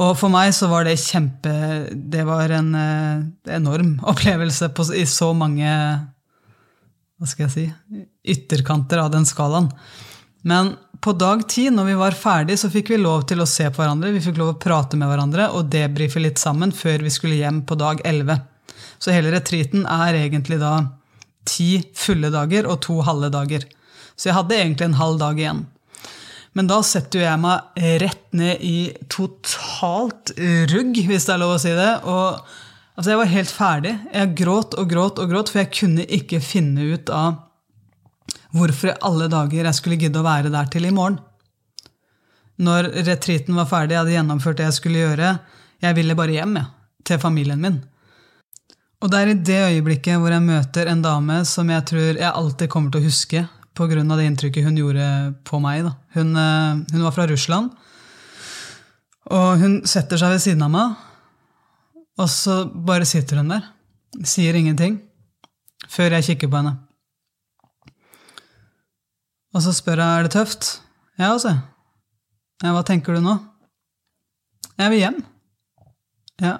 Og 0.01 0.15
for 0.19 0.33
meg 0.33 0.49
så 0.57 0.67
var 0.67 0.83
det 0.83 0.97
kjempe 0.99 1.51
Det 1.87 2.25
var 2.27 2.51
en 2.51 2.73
eh, 2.75 3.21
enorm 3.55 3.93
opplevelse 4.11 4.67
på, 4.75 4.89
i 4.97 5.05
så 5.07 5.29
mange 5.37 5.69
hva 7.15 7.29
skal 7.29 7.45
jeg 7.45 7.53
si, 7.53 7.67
ytterkanter 8.31 9.01
av 9.03 9.11
den 9.13 9.27
skalaen. 9.27 9.69
Men 10.45 10.73
på 11.01 11.13
dag 11.13 11.43
ti, 11.49 11.67
når 11.73 11.85
vi 11.89 11.95
var 11.99 12.17
ferdig, 12.17 12.57
så 12.59 12.69
fikk 12.73 12.91
vi 12.93 12.97
lov 13.01 13.27
til 13.29 13.41
å 13.41 13.47
se 13.49 13.67
på 13.69 13.81
hverandre, 13.81 14.13
vi 14.13 14.23
fikk 14.23 14.39
lov 14.41 14.53
å 14.53 14.59
prate 14.61 14.97
med 14.97 15.09
hverandre 15.09 15.51
og 15.57 15.69
debrife 15.73 16.21
litt 16.21 16.41
sammen 16.41 16.73
før 16.73 17.05
vi 17.05 17.13
skulle 17.13 17.39
hjem 17.39 17.63
på 17.67 17.77
dag 17.77 18.01
elleve. 18.05 18.39
Så 19.01 19.13
hele 19.13 19.33
retreaten 19.33 19.85
er 19.89 20.17
egentlig 20.17 20.59
da 20.61 20.75
ti 21.45 21.83
fulle 21.97 22.31
dager 22.33 22.65
og 22.69 22.79
to 22.85 22.99
halve 23.05 23.29
dager. 23.33 23.65
Så 24.15 24.29
jeg 24.29 24.37
hadde 24.37 24.57
egentlig 24.57 24.89
en 24.89 24.99
halv 25.01 25.21
dag 25.21 25.39
igjen. 25.39 25.65
Men 26.55 26.69
da 26.71 26.79
setter 26.87 27.25
jeg 27.25 27.41
meg 27.43 27.81
rett 28.05 28.27
ned 28.37 28.61
i 28.63 28.77
totalt 29.11 30.31
rugg, 30.71 31.01
hvis 31.09 31.27
det 31.27 31.33
er 31.35 31.41
lov 31.41 31.57
å 31.57 31.61
si 31.61 31.73
det. 31.75 31.91
og 32.07 32.45
Altså, 32.95 33.11
jeg 33.11 33.19
var 33.19 33.31
helt 33.33 33.51
ferdig. 33.51 33.91
Jeg 34.13 34.35
gråt 34.39 34.75
og 34.79 34.87
gråt 34.87 35.17
og 35.19 35.31
gråt, 35.31 35.49
for 35.51 35.61
jeg 35.61 35.73
kunne 35.75 36.05
ikke 36.17 36.39
finne 36.39 36.93
ut 36.95 37.11
av 37.11 37.41
hvorfor 38.55 38.91
i 38.91 38.99
alle 39.07 39.29
dager 39.31 39.67
jeg 39.67 39.77
skulle 39.77 39.99
gidde 40.01 40.21
å 40.21 40.25
være 40.25 40.51
der 40.53 40.69
til 40.71 40.87
i 40.87 40.93
morgen. 40.95 41.19
Når 42.55 42.87
retreaten 43.03 43.57
var 43.57 43.67
ferdig, 43.67 43.95
jeg 43.95 44.01
hadde 44.03 44.15
gjennomført 44.15 44.61
det 44.61 44.69
jeg 44.69 44.77
skulle 44.77 45.01
gjøre, 45.01 45.33
jeg 45.83 45.97
ville 45.97 46.15
bare 46.15 46.37
hjem, 46.37 46.55
ja, 46.61 46.65
til 47.05 47.19
familien 47.19 47.61
min. 47.61 47.81
Og 49.03 49.11
det 49.11 49.19
er 49.19 49.31
i 49.31 49.39
det 49.49 49.61
øyeblikket 49.73 50.21
hvor 50.21 50.31
jeg 50.31 50.45
møter 50.45 50.87
en 50.89 51.03
dame 51.03 51.41
som 51.45 51.69
jeg 51.69 51.83
tror 51.91 52.15
jeg 52.15 52.31
alltid 52.31 52.71
kommer 52.71 52.93
til 52.93 53.03
å 53.03 53.09
huske 53.09 53.41
pga. 53.75 54.03
det 54.15 54.25
inntrykket 54.25 54.63
hun 54.63 54.77
gjorde 54.79 55.07
på 55.43 55.59
meg. 55.59 55.91
Hun, 56.15 56.35
eh, 56.35 56.85
hun 56.93 57.03
var 57.03 57.11
fra 57.11 57.27
Russland, 57.27 57.71
og 59.35 59.59
hun 59.59 59.81
setter 59.85 60.17
seg 60.17 60.31
ved 60.31 60.41
siden 60.41 60.63
av 60.63 60.71
meg 60.71 60.95
og 62.15 62.31
så 62.31 62.63
bare 62.65 63.07
sitter 63.07 63.41
hun 63.41 63.51
der, 63.51 63.65
sier 64.23 64.55
ingenting, 64.55 64.99
før 65.91 66.15
jeg 66.15 66.27
kikker 66.29 66.51
på 66.51 66.61
henne. 66.61 66.77
Og 69.55 69.63
så 69.63 69.71
spør 69.75 70.01
jeg 70.03 70.19
er 70.19 70.27
det 70.27 70.33
tøft. 70.35 70.69
Ja, 71.15 71.31
altså. 71.31 71.55
Ja, 72.63 72.73
hva 72.75 72.83
tenker 72.87 73.15
du 73.15 73.23
nå? 73.23 73.37
Jeg 74.75 74.91
vil 74.91 74.99
hjem. 74.99 75.21
Ja. 76.43 76.57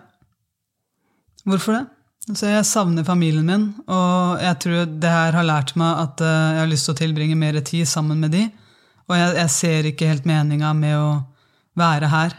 Hvorfor 1.44 1.76
det? 1.76 1.84
Så 2.26 2.50
jeg 2.50 2.66
savner 2.66 3.06
familien 3.06 3.46
min, 3.46 3.66
og 3.86 4.40
jeg 4.42 4.58
tror 4.64 4.88
det 4.90 5.12
her 5.12 5.36
har 5.38 5.46
lært 5.46 5.76
meg 5.78 6.00
at 6.02 6.24
eh, 6.26 6.54
jeg 6.56 6.62
har 6.64 6.72
lyst 6.72 6.88
til 6.88 6.96
å 6.96 6.98
tilbringe 7.04 7.36
mer 7.38 7.60
tid 7.62 7.86
sammen 7.86 8.24
med 8.24 8.34
de. 8.34 8.48
Og 9.06 9.14
jeg, 9.20 9.36
jeg 9.38 9.52
ser 9.54 9.90
ikke 9.92 10.10
helt 10.10 10.26
meninga 10.26 10.72
med 10.74 10.96
å 10.98 11.10
være 11.78 12.10
her 12.10 12.34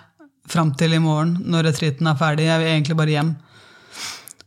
fram 0.50 0.72
til 0.78 0.96
i 0.96 1.02
morgen, 1.02 1.36
når 1.46 1.68
retreaten 1.68 2.10
er 2.10 2.18
ferdig. 2.18 2.48
Jeg 2.48 2.62
vil 2.62 2.72
egentlig 2.72 2.98
bare 2.98 3.14
hjem. 3.14 3.30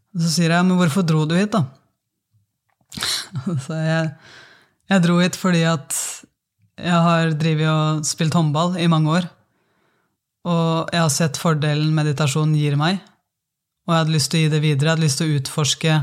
Og 0.09 0.25
så 0.25 0.33
sier 0.33 0.55
jeg, 0.57 0.67
men 0.67 0.79
hvorfor 0.81 1.07
dro 1.07 1.23
du 1.29 1.37
hit, 1.37 1.55
da? 1.55 1.63
Så 3.65 3.77
jeg, 3.77 4.11
jeg 4.89 5.05
dro 5.05 5.19
hit 5.22 5.38
fordi 5.38 5.63
at 5.69 5.96
jeg 6.79 7.03
har 7.05 7.34
drevet 7.38 7.69
og 7.69 8.08
spilt 8.08 8.36
håndball 8.38 8.77
i 8.79 8.88
mange 8.91 9.12
år. 9.19 9.27
Og 10.50 10.89
jeg 10.93 11.01
har 11.03 11.12
sett 11.13 11.39
fordelen 11.39 11.91
meditasjon 11.96 12.55
gir 12.55 12.77
meg. 12.79 13.01
Og 13.86 13.93
jeg 13.93 14.03
hadde 14.03 14.15
lyst 14.15 14.31
til 14.31 14.39
å 14.39 14.43
gi 14.43 14.53
det 14.53 14.62
videre. 14.63 14.88
Jeg 14.88 14.96
hadde 14.96 15.05
lyst 15.05 15.19
til 15.19 15.29
å 15.29 15.39
utforske 15.39 16.00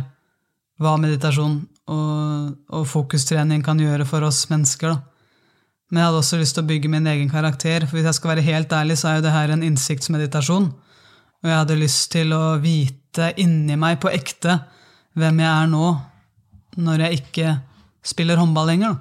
hva 0.82 0.96
meditasjon 1.00 1.60
og, 1.88 2.56
og 2.76 2.88
fokustrening 2.90 3.62
kan 3.64 3.80
gjøre 3.80 4.06
for 4.08 4.26
oss 4.26 4.44
mennesker. 4.50 4.92
da. 4.92 5.16
Men 5.88 6.00
jeg 6.00 6.08
hadde 6.08 6.20
også 6.20 6.40
lyst 6.40 6.56
til 6.58 6.64
å 6.64 6.68
bygge 6.68 6.90
min 6.92 7.06
egen 7.06 7.30
karakter. 7.30 7.86
For 7.86 7.96
hvis 7.96 8.08
jeg 8.10 8.18
skal 8.18 8.34
være 8.34 8.46
helt 8.48 8.74
ærlig, 8.74 8.98
så 8.98 9.08
er 9.08 9.20
jo 9.20 9.26
det 9.28 9.36
her 9.36 9.54
en 9.54 9.64
innsiktsmeditasjon. 9.66 10.66
Og 11.42 11.50
jeg 11.50 11.60
hadde 11.60 11.78
lyst 11.78 12.10
til 12.12 12.34
å 12.34 12.56
vite 12.60 13.30
inni 13.40 13.78
meg 13.78 14.00
på 14.02 14.10
ekte 14.12 14.58
hvem 15.16 15.40
jeg 15.40 15.48
er 15.48 15.70
nå, 15.70 15.86
når 16.76 17.06
jeg 17.06 17.20
ikke 17.22 17.54
spiller 18.06 18.38
håndball 18.40 18.70
lenger. 18.70 18.96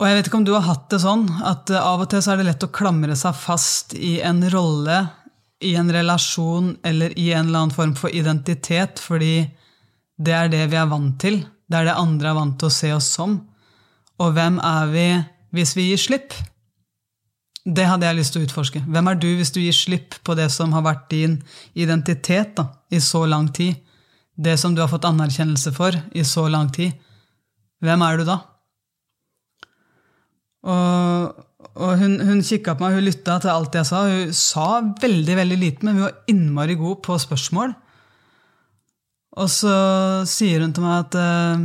Og 0.00 0.08
jeg 0.08 0.16
vet 0.18 0.28
ikke 0.28 0.38
om 0.40 0.46
du 0.46 0.54
har 0.56 0.66
hatt 0.66 0.88
det 0.92 1.00
sånn 1.04 1.28
at 1.46 1.70
av 1.78 2.02
og 2.02 2.08
til 2.10 2.22
så 2.24 2.34
er 2.34 2.40
det 2.40 2.48
lett 2.48 2.66
å 2.66 2.72
klamre 2.74 3.14
seg 3.16 3.36
fast 3.38 3.94
i 3.94 4.16
en 4.26 4.42
rolle, 4.52 4.98
i 5.64 5.76
en 5.80 5.90
relasjon 5.94 6.74
eller 6.84 7.14
i 7.16 7.30
en 7.32 7.46
eller 7.46 7.62
annen 7.62 7.76
form 7.76 7.94
for 7.96 8.12
identitet, 8.12 9.00
fordi 9.00 9.46
det 10.20 10.34
er 10.34 10.50
det 10.52 10.64
vi 10.72 10.80
er 10.80 10.90
vant 10.90 11.14
til. 11.22 11.38
Det 11.70 11.78
er 11.78 11.88
det 11.88 11.96
andre 11.96 12.32
er 12.32 12.36
vant 12.36 12.58
til 12.60 12.68
å 12.68 12.74
se 12.74 12.90
oss 12.92 13.12
som. 13.16 13.38
Og 14.20 14.34
hvem 14.34 14.58
er 14.60 14.90
vi 14.92 15.06
hvis 15.54 15.76
vi 15.78 15.88
gir 15.92 16.02
slipp? 16.02 16.34
Det 17.64 17.86
hadde 17.88 18.10
jeg 18.10 18.18
lyst 18.18 18.34
til 18.34 18.42
å 18.42 18.48
utforske. 18.48 18.82
Hvem 18.84 19.08
er 19.08 19.16
du 19.22 19.30
hvis 19.38 19.54
du 19.54 19.62
gir 19.62 19.76
slipp 19.76 20.18
på 20.26 20.36
det 20.36 20.50
som 20.52 20.74
har 20.76 20.84
vært 20.84 21.06
din 21.14 21.38
identitet 21.72 22.58
da, 22.58 22.68
i 22.92 23.00
så 23.00 23.24
lang 23.30 23.48
tid? 23.56 23.78
Det 24.34 24.56
som 24.58 24.74
du 24.74 24.82
har 24.82 24.90
fått 24.90 25.06
anerkjennelse 25.06 25.70
for 25.76 25.94
i 26.12 26.24
så 26.26 26.48
lang 26.50 26.72
tid. 26.74 26.92
Hvem 27.84 28.02
er 28.02 28.18
du 28.18 28.24
da? 28.26 28.38
Og, 30.64 31.44
og 31.76 31.92
hun, 32.00 32.16
hun 32.24 32.42
kikka 32.44 32.74
på 32.74 32.86
meg, 32.86 32.96
hun 32.96 33.06
lytta 33.06 33.36
til 33.42 33.52
alt 33.52 33.76
jeg 33.78 33.88
sa. 33.88 34.04
Hun 34.08 34.32
sa 34.34 34.68
veldig 35.02 35.38
veldig 35.38 35.58
lite, 35.60 35.86
men 35.86 35.98
hun 35.98 36.06
var 36.06 36.32
innmari 36.32 36.78
god 36.80 37.02
på 37.04 37.18
spørsmål. 37.20 37.74
Og 39.34 39.50
så 39.50 39.74
sier 40.30 40.62
hun 40.62 40.74
til 40.74 40.86
meg 40.86 41.04
at 41.04 41.18
uh, 41.18 41.64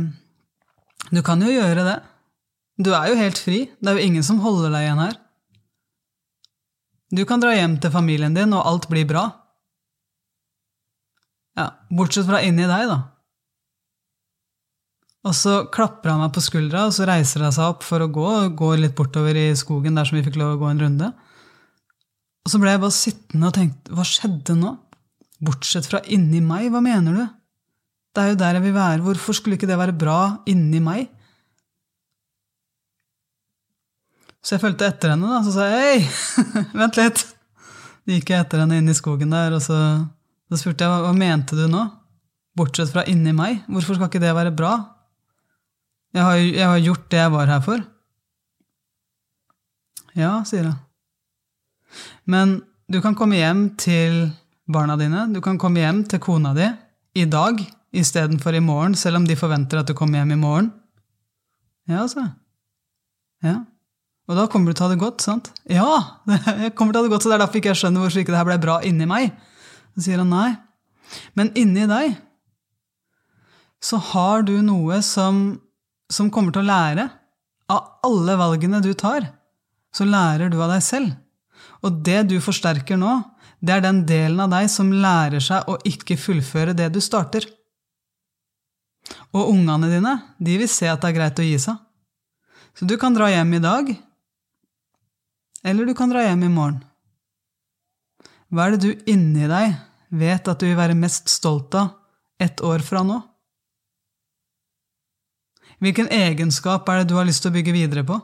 du 1.14 1.22
kan 1.26 1.42
jo 1.42 1.50
gjøre 1.52 1.86
det. 1.86 1.98
Du 2.80 2.92
er 2.96 3.10
jo 3.10 3.18
helt 3.18 3.40
fri. 3.40 3.64
Det 3.78 3.90
er 3.90 3.98
jo 3.98 4.08
ingen 4.08 4.26
som 4.26 4.40
holder 4.42 4.72
deg 4.74 4.86
igjen 4.86 5.04
her. 5.04 5.18
Du 7.10 7.24
kan 7.26 7.42
dra 7.42 7.52
hjem 7.56 7.78
til 7.82 7.92
familien 7.94 8.36
din, 8.36 8.54
og 8.54 8.66
alt 8.66 8.86
blir 8.90 9.08
bra. 9.08 9.24
Ja, 11.60 11.70
bortsett 11.92 12.28
fra 12.28 12.40
inni 12.46 12.64
deg, 12.64 12.88
da. 12.88 13.00
Og 15.28 15.34
så 15.36 15.58
klapper 15.68 16.14
han 16.14 16.22
meg 16.22 16.32
på 16.32 16.40
skuldra, 16.40 16.86
og 16.88 16.94
så 16.96 17.04
reiser 17.08 17.44
han 17.44 17.52
seg 17.52 17.74
opp 17.74 17.84
for 17.84 18.00
å 18.00 18.08
gå, 18.12 18.28
og 18.46 18.54
går 18.56 18.78
litt 18.80 18.96
bortover 18.96 19.36
i 19.36 19.50
skogen 19.58 19.98
der 19.98 20.08
som 20.08 20.16
vi 20.16 20.24
fikk 20.24 20.38
lov 20.40 20.54
å 20.54 20.60
gå 20.62 20.70
en 20.70 20.80
runde. 20.80 21.10
Og 22.40 22.52
så 22.52 22.60
ble 22.62 22.72
jeg 22.72 22.80
bare 22.80 22.96
sittende 22.96 23.50
og 23.50 23.56
tenkte, 23.58 23.92
hva 23.92 24.06
skjedde 24.08 24.56
nå? 24.56 24.72
Bortsett 25.44 25.88
fra 25.88 26.00
inni 26.12 26.40
meg, 26.44 26.70
hva 26.72 26.80
mener 26.84 27.18
du? 27.18 27.26
Det 28.10 28.22
er 28.22 28.32
jo 28.32 28.38
der 28.40 28.56
jeg 28.56 28.64
vil 28.64 28.74
være, 28.74 29.02
hvorfor 29.04 29.36
skulle 29.36 29.58
ikke 29.58 29.68
det 29.68 29.78
være 29.78 29.96
bra 29.96 30.20
inni 30.50 30.80
meg? 30.82 31.10
Så 34.40 34.56
jeg 34.56 34.64
fulgte 34.64 34.88
etter 34.88 35.12
henne, 35.12 35.28
da, 35.28 35.42
så 35.44 35.52
sa 35.52 35.68
jeg 35.68 35.84
hei, 35.84 36.64
vent 36.80 36.96
litt. 36.96 37.20
Så 37.20 38.16
gikk 38.16 38.32
jeg 38.32 38.40
etter 38.40 38.64
henne 38.64 38.80
inn 38.80 38.88
i 38.88 38.96
skogen 38.96 39.36
der, 39.36 39.52
og 39.52 39.60
så, 39.62 39.76
så 40.50 40.58
spurte 40.58 40.86
jeg 40.86 41.02
hva 41.04 41.12
mente 41.14 41.54
du 41.54 41.68
nå? 41.70 41.84
Bortsett 42.58 42.90
fra 42.90 43.04
inni 43.08 43.32
meg, 43.36 43.62
hvorfor 43.70 43.96
skal 43.96 44.10
ikke 44.10 44.22
det 44.22 44.34
være 44.34 44.52
bra? 44.54 44.74
Jeg 46.10 46.26
har, 46.26 46.38
jeg 46.42 46.66
har 46.66 46.80
gjort 46.82 47.06
det 47.12 47.20
jeg 47.20 47.32
var 47.36 47.52
her 47.52 47.60
for. 47.62 47.82
Ja, 50.18 50.32
sier 50.46 50.66
jeg. 50.66 50.76
Men 52.26 52.58
du 52.90 52.98
kan 53.02 53.14
komme 53.18 53.38
hjem 53.38 53.68
til 53.78 54.24
barna 54.70 54.96
dine, 54.98 55.28
du 55.30 55.38
kan 55.42 55.58
komme 55.58 55.82
hjem 55.82 56.02
til 56.10 56.22
kona 56.22 56.50
di 56.56 56.66
i 57.18 57.26
dag 57.30 57.62
istedenfor 57.94 58.54
i 58.54 58.62
morgen, 58.62 58.94
selv 58.98 59.20
om 59.20 59.26
de 59.26 59.38
forventer 59.38 59.80
at 59.80 59.88
du 59.88 59.94
kommer 59.98 60.20
hjem 60.20 60.34
i 60.34 60.40
morgen. 60.42 60.70
Ja, 61.90 62.02
altså. 62.02 62.26
Ja. 63.42 63.60
Og 64.30 64.36
da 64.38 64.46
kommer 64.50 64.70
du 64.70 64.78
til 64.78 64.84
å 64.84 64.88
ha 64.88 64.94
det 64.94 65.02
godt, 65.02 65.22
sant? 65.24 65.50
Ja! 65.70 66.20
jeg 66.66 66.74
kommer 66.78 66.94
til 66.94 67.00
å 67.00 67.02
ha 67.02 67.06
det 67.06 67.14
godt, 67.14 67.26
så 67.26 67.32
det 67.32 67.38
er 67.38 67.44
derfor 67.44 67.62
ikke 67.62 67.72
jeg 67.72 67.80
skjønner 67.82 68.04
hvorfor 68.04 68.22
ikke 68.22 68.34
det 68.34 68.38
her 68.38 68.50
ble 68.50 68.58
bra 68.62 68.76
inni 68.86 69.08
meg. 69.10 69.32
Sier 70.00 70.22
han 70.22 70.32
nei. 70.32 70.50
Men 71.38 71.52
inni 71.58 71.86
deg 71.90 72.16
så 73.80 73.96
har 74.10 74.44
du 74.44 74.58
noe 74.62 75.00
som, 75.02 75.56
som 76.12 76.28
kommer 76.32 76.52
til 76.54 76.62
å 76.64 76.70
lære. 76.70 77.06
Av 77.70 78.02
alle 78.06 78.36
valgene 78.36 78.82
du 78.84 78.92
tar, 78.98 79.24
så 79.94 80.04
lærer 80.04 80.50
du 80.50 80.58
av 80.60 80.72
deg 80.74 80.82
selv. 80.84 81.14
Og 81.86 82.02
det 82.04 82.24
du 82.28 82.36
forsterker 82.42 82.98
nå, 83.00 83.20
det 83.60 83.76
er 83.76 83.84
den 83.84 84.02
delen 84.08 84.40
av 84.44 84.52
deg 84.52 84.68
som 84.72 84.92
lærer 84.92 85.42
seg 85.44 85.68
å 85.68 85.78
ikke 85.88 86.18
fullføre 86.20 86.74
det 86.76 86.90
du 86.94 87.00
starter. 87.04 87.46
Og 89.32 89.52
ungene 89.52 89.88
dine, 89.90 90.14
de 90.38 90.58
vil 90.60 90.70
se 90.70 90.88
at 90.90 91.00
det 91.02 91.10
er 91.10 91.16
greit 91.16 91.40
å 91.40 91.46
gi 91.46 91.56
seg. 91.62 91.78
Så 92.76 92.86
du 92.88 92.96
kan 93.00 93.16
dra 93.16 93.28
hjem 93.32 93.56
i 93.58 93.64
dag 93.64 93.90
eller 95.66 95.84
du 95.84 95.94
kan 95.96 96.08
dra 96.08 96.22
hjem 96.24 96.46
i 96.46 96.52
morgen. 96.52 96.78
Hva 98.50 98.66
er 98.66 98.74
det 98.74 98.82
du 98.82 99.10
inni 99.10 99.46
deg 99.50 99.74
vet 100.10 100.48
at 100.48 100.60
du 100.60 100.66
vil 100.68 100.78
være 100.78 100.98
mest 100.98 101.30
stolt 101.30 101.74
av 101.78 101.94
ett 102.40 102.60
år 102.66 102.82
fra 102.84 103.02
nå? 103.06 103.20
Hvilken 105.80 106.10
egenskap 106.12 106.88
er 106.92 107.00
det 107.00 107.10
du 107.10 107.16
har 107.16 107.24
lyst 107.28 107.44
til 107.44 107.52
å 107.52 107.56
bygge 107.56 107.72
videre 107.72 108.04
på? 108.04 108.18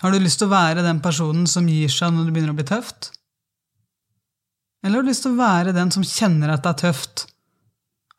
Har 0.00 0.14
du 0.14 0.20
lyst 0.22 0.40
til 0.40 0.48
å 0.48 0.54
være 0.54 0.84
den 0.86 1.02
personen 1.04 1.46
som 1.50 1.68
gir 1.68 1.90
seg 1.92 2.14
når 2.14 2.28
det 2.28 2.34
begynner 2.34 2.54
å 2.54 2.58
bli 2.58 2.68
tøft? 2.68 3.10
Eller 4.84 5.00
har 5.00 5.04
du 5.04 5.10
lyst 5.10 5.24
til 5.26 5.34
å 5.34 5.40
være 5.40 5.74
den 5.74 5.90
som 5.92 6.06
kjenner 6.06 6.54
at 6.54 6.62
det 6.64 6.70
er 6.70 6.82
tøft, 6.86 7.26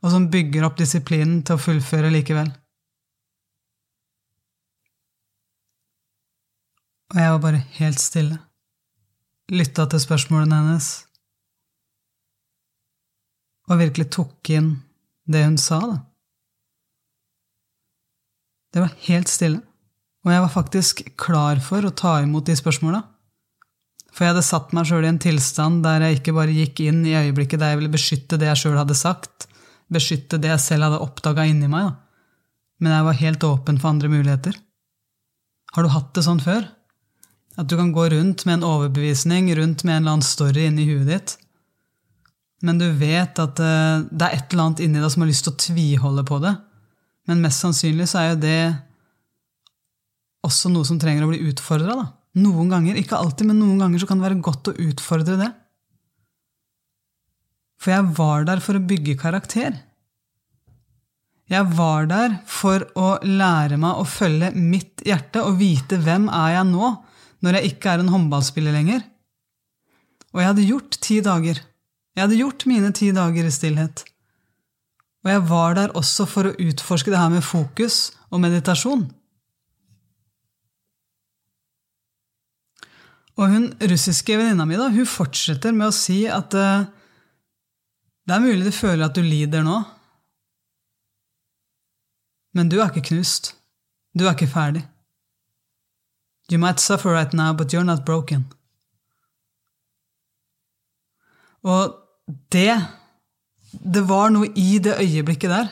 og 0.04 0.12
som 0.14 0.28
bygger 0.32 0.68
opp 0.68 0.78
disiplinen 0.80 1.40
til 1.48 1.56
å 1.56 1.64
fullføre 1.64 2.12
likevel? 2.14 2.52
Og 7.10 7.18
jeg 7.18 7.34
var 7.34 7.42
bare 7.42 7.64
helt 7.80 8.04
stille, 8.04 8.38
lytta 9.50 9.88
til 9.90 10.04
spørsmålene 10.04 10.60
hennes, 10.60 10.90
og 13.70 13.82
virkelig 13.82 14.10
tok 14.16 14.52
inn 14.54 14.72
det 15.30 15.46
hun 15.46 15.58
sa, 15.62 15.80
da. 15.80 15.98
Det 18.74 18.84
var 18.84 18.98
helt 19.08 19.30
stille, 19.32 19.62
og 20.26 20.34
jeg 20.34 20.44
var 20.44 20.54
faktisk 20.54 21.02
klar 21.18 21.62
for 21.64 21.86
å 21.86 21.94
ta 21.96 22.20
imot 22.22 22.50
de 22.50 22.58
spørsmåla. 22.58 23.02
For 24.14 24.26
jeg 24.26 24.34
hadde 24.34 24.46
satt 24.46 24.74
meg 24.78 24.90
sjøl 24.90 25.06
i 25.06 25.10
en 25.10 25.22
tilstand 25.22 25.82
der 25.86 26.04
jeg 26.06 26.20
ikke 26.20 26.36
bare 26.38 26.54
gikk 26.54 26.82
inn 26.86 27.02
i 27.06 27.16
øyeblikket 27.18 27.62
der 27.62 27.74
jeg 27.74 27.80
ville 27.82 27.94
beskytte 27.94 28.40
det 28.42 28.50
jeg 28.50 28.62
sjøl 28.64 28.78
hadde 28.78 28.98
sagt, 28.98 29.48
beskytte 29.90 30.38
det 30.42 30.52
jeg 30.54 30.66
selv 30.66 30.90
hadde 30.90 31.02
oppdaga 31.06 31.46
inni 31.50 31.70
meg, 31.72 31.90
da. 31.90 31.94
men 32.82 32.96
jeg 32.96 33.08
var 33.08 33.22
helt 33.22 33.46
åpen 33.48 33.80
for 33.82 33.94
andre 33.94 34.12
muligheter. 34.12 34.58
Har 35.74 35.86
du 35.86 35.94
hatt 35.94 36.14
det 36.18 36.26
sånn 36.26 36.42
før? 36.42 36.66
At 37.60 37.70
du 37.70 37.76
kan 37.78 37.92
gå 37.94 38.06
rundt 38.14 38.46
med 38.48 38.60
en 38.60 38.68
overbevisning, 38.70 39.50
rundt 39.58 39.84
med 39.84 39.96
en 39.96 40.04
eller 40.04 40.18
annen 40.18 40.26
story 40.26 40.66
inni 40.70 40.88
huet 40.90 41.10
ditt. 41.10 41.36
Men 42.66 42.80
du 42.82 42.88
vet 43.00 43.40
at 43.40 43.62
eh, 43.64 44.04
det 44.10 44.26
er 44.26 44.36
et 44.36 44.52
eller 44.52 44.66
annet 44.66 44.84
inni 44.84 45.00
deg 45.00 45.12
som 45.14 45.24
har 45.24 45.32
lyst 45.32 45.46
til 45.48 45.56
å 45.56 45.62
tviholde 45.64 46.26
på 46.28 46.40
det. 46.44 46.54
Men 47.30 47.44
mest 47.44 47.64
sannsynlig 47.64 48.10
så 48.10 48.22
er 48.22 48.32
jo 48.32 48.40
det 48.44 48.62
også 50.46 50.72
noe 50.74 50.88
som 50.88 51.00
trenger 51.00 51.26
å 51.26 51.32
bli 51.32 51.44
utfordra. 51.52 51.98
Noen 52.40 52.72
ganger, 52.72 52.98
ikke 53.00 53.18
alltid, 53.18 53.50
men 53.50 53.60
noen 53.62 53.82
ganger 53.82 54.02
så 54.02 54.10
kan 54.10 54.20
det 54.20 54.28
være 54.28 54.44
godt 54.46 54.72
å 54.72 54.78
utfordre 54.90 55.38
det. 55.40 55.50
For 57.80 57.94
jeg 57.96 58.10
var 58.18 58.48
der 58.50 58.64
for 58.64 58.76
å 58.76 58.84
bygge 58.84 59.16
karakter. 59.20 59.78
Jeg 61.50 61.66
var 61.74 62.10
der 62.10 62.36
for 62.46 62.84
å 63.00 63.16
lære 63.26 63.80
meg 63.82 64.02
å 64.02 64.06
følge 64.06 64.52
mitt 64.54 65.02
hjerte 65.08 65.42
og 65.48 65.58
vite 65.62 65.98
hvem 66.04 66.28
er 66.30 66.60
jeg 66.60 66.68
nå, 66.70 66.92
når 67.40 67.58
jeg 67.58 67.72
ikke 67.72 67.94
er 67.94 68.04
en 68.04 68.12
håndballspiller 68.14 68.76
lenger. 68.76 69.02
Og 70.36 70.42
jeg 70.42 70.50
hadde 70.52 70.68
gjort 70.68 71.00
ti 71.02 71.18
dager. 71.26 71.64
Jeg 72.20 72.26
hadde 72.26 72.40
gjort 72.42 72.66
mine 72.68 72.90
ti 72.92 73.14
dager 73.16 73.46
i 73.48 73.52
stillhet. 73.54 74.02
Og 75.24 75.30
jeg 75.32 75.44
var 75.48 75.76
der 75.78 75.94
også 75.96 76.26
for 76.28 76.50
å 76.50 76.58
utforske 76.60 77.14
det 77.14 77.20
her 77.20 77.30
med 77.32 77.46
fokus 77.48 78.10
og 78.28 78.42
meditasjon. 78.44 79.06
Og 83.40 83.54
hun 83.54 83.70
russiske 83.80 84.36
venninna 84.36 84.66
mi 84.68 84.76
da, 84.76 84.90
hun 84.92 85.08
fortsetter 85.08 85.72
med 85.72 85.94
å 85.94 85.96
si 85.96 86.26
at 86.28 86.58
uh, 86.60 86.84
det 88.28 88.36
er 88.36 88.44
mulig 88.44 88.68
du 88.68 88.76
føler 88.76 89.06
at 89.06 89.16
du 89.16 89.24
lider 89.24 89.64
nå, 89.64 89.78
men 92.52 92.68
du 92.68 92.82
er 92.82 92.92
ikke 92.92 93.14
knust. 93.14 93.54
Du 94.12 94.26
er 94.26 94.36
ikke 94.36 94.50
ferdig. 94.52 94.84
You 96.52 96.60
might 96.60 96.84
suffer 96.84 97.16
right 97.16 97.32
now, 97.32 97.54
but 97.54 97.72
you're 97.72 97.88
not 97.88 98.04
broken. 98.04 98.50
Og 101.64 101.96
det 102.54 102.74
Det 103.70 104.02
var 104.10 104.32
noe 104.34 104.50
i 104.58 104.80
det 104.82 104.96
øyeblikket 104.98 105.52
der. 105.52 105.68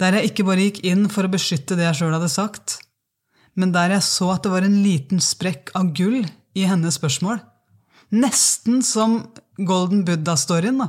Der 0.00 0.16
jeg 0.16 0.30
ikke 0.30 0.46
bare 0.48 0.64
gikk 0.64 0.80
inn 0.88 1.08
for 1.12 1.26
å 1.26 1.32
beskytte 1.32 1.76
det 1.76 1.84
jeg 1.84 1.98
sjøl 1.98 2.14
hadde 2.16 2.30
sagt, 2.32 2.78
men 3.54 3.72
der 3.74 3.92
jeg 3.92 4.06
så 4.06 4.30
at 4.32 4.46
det 4.46 4.52
var 4.54 4.64
en 4.66 4.78
liten 4.82 5.20
sprekk 5.22 5.74
av 5.76 5.92
gull 5.94 6.24
i 6.56 6.64
hennes 6.64 6.96
spørsmål. 6.96 7.42
Nesten 8.16 8.80
som 8.82 9.20
Golden 9.58 10.06
Buddha-storyen, 10.08 10.80
da. 10.80 10.88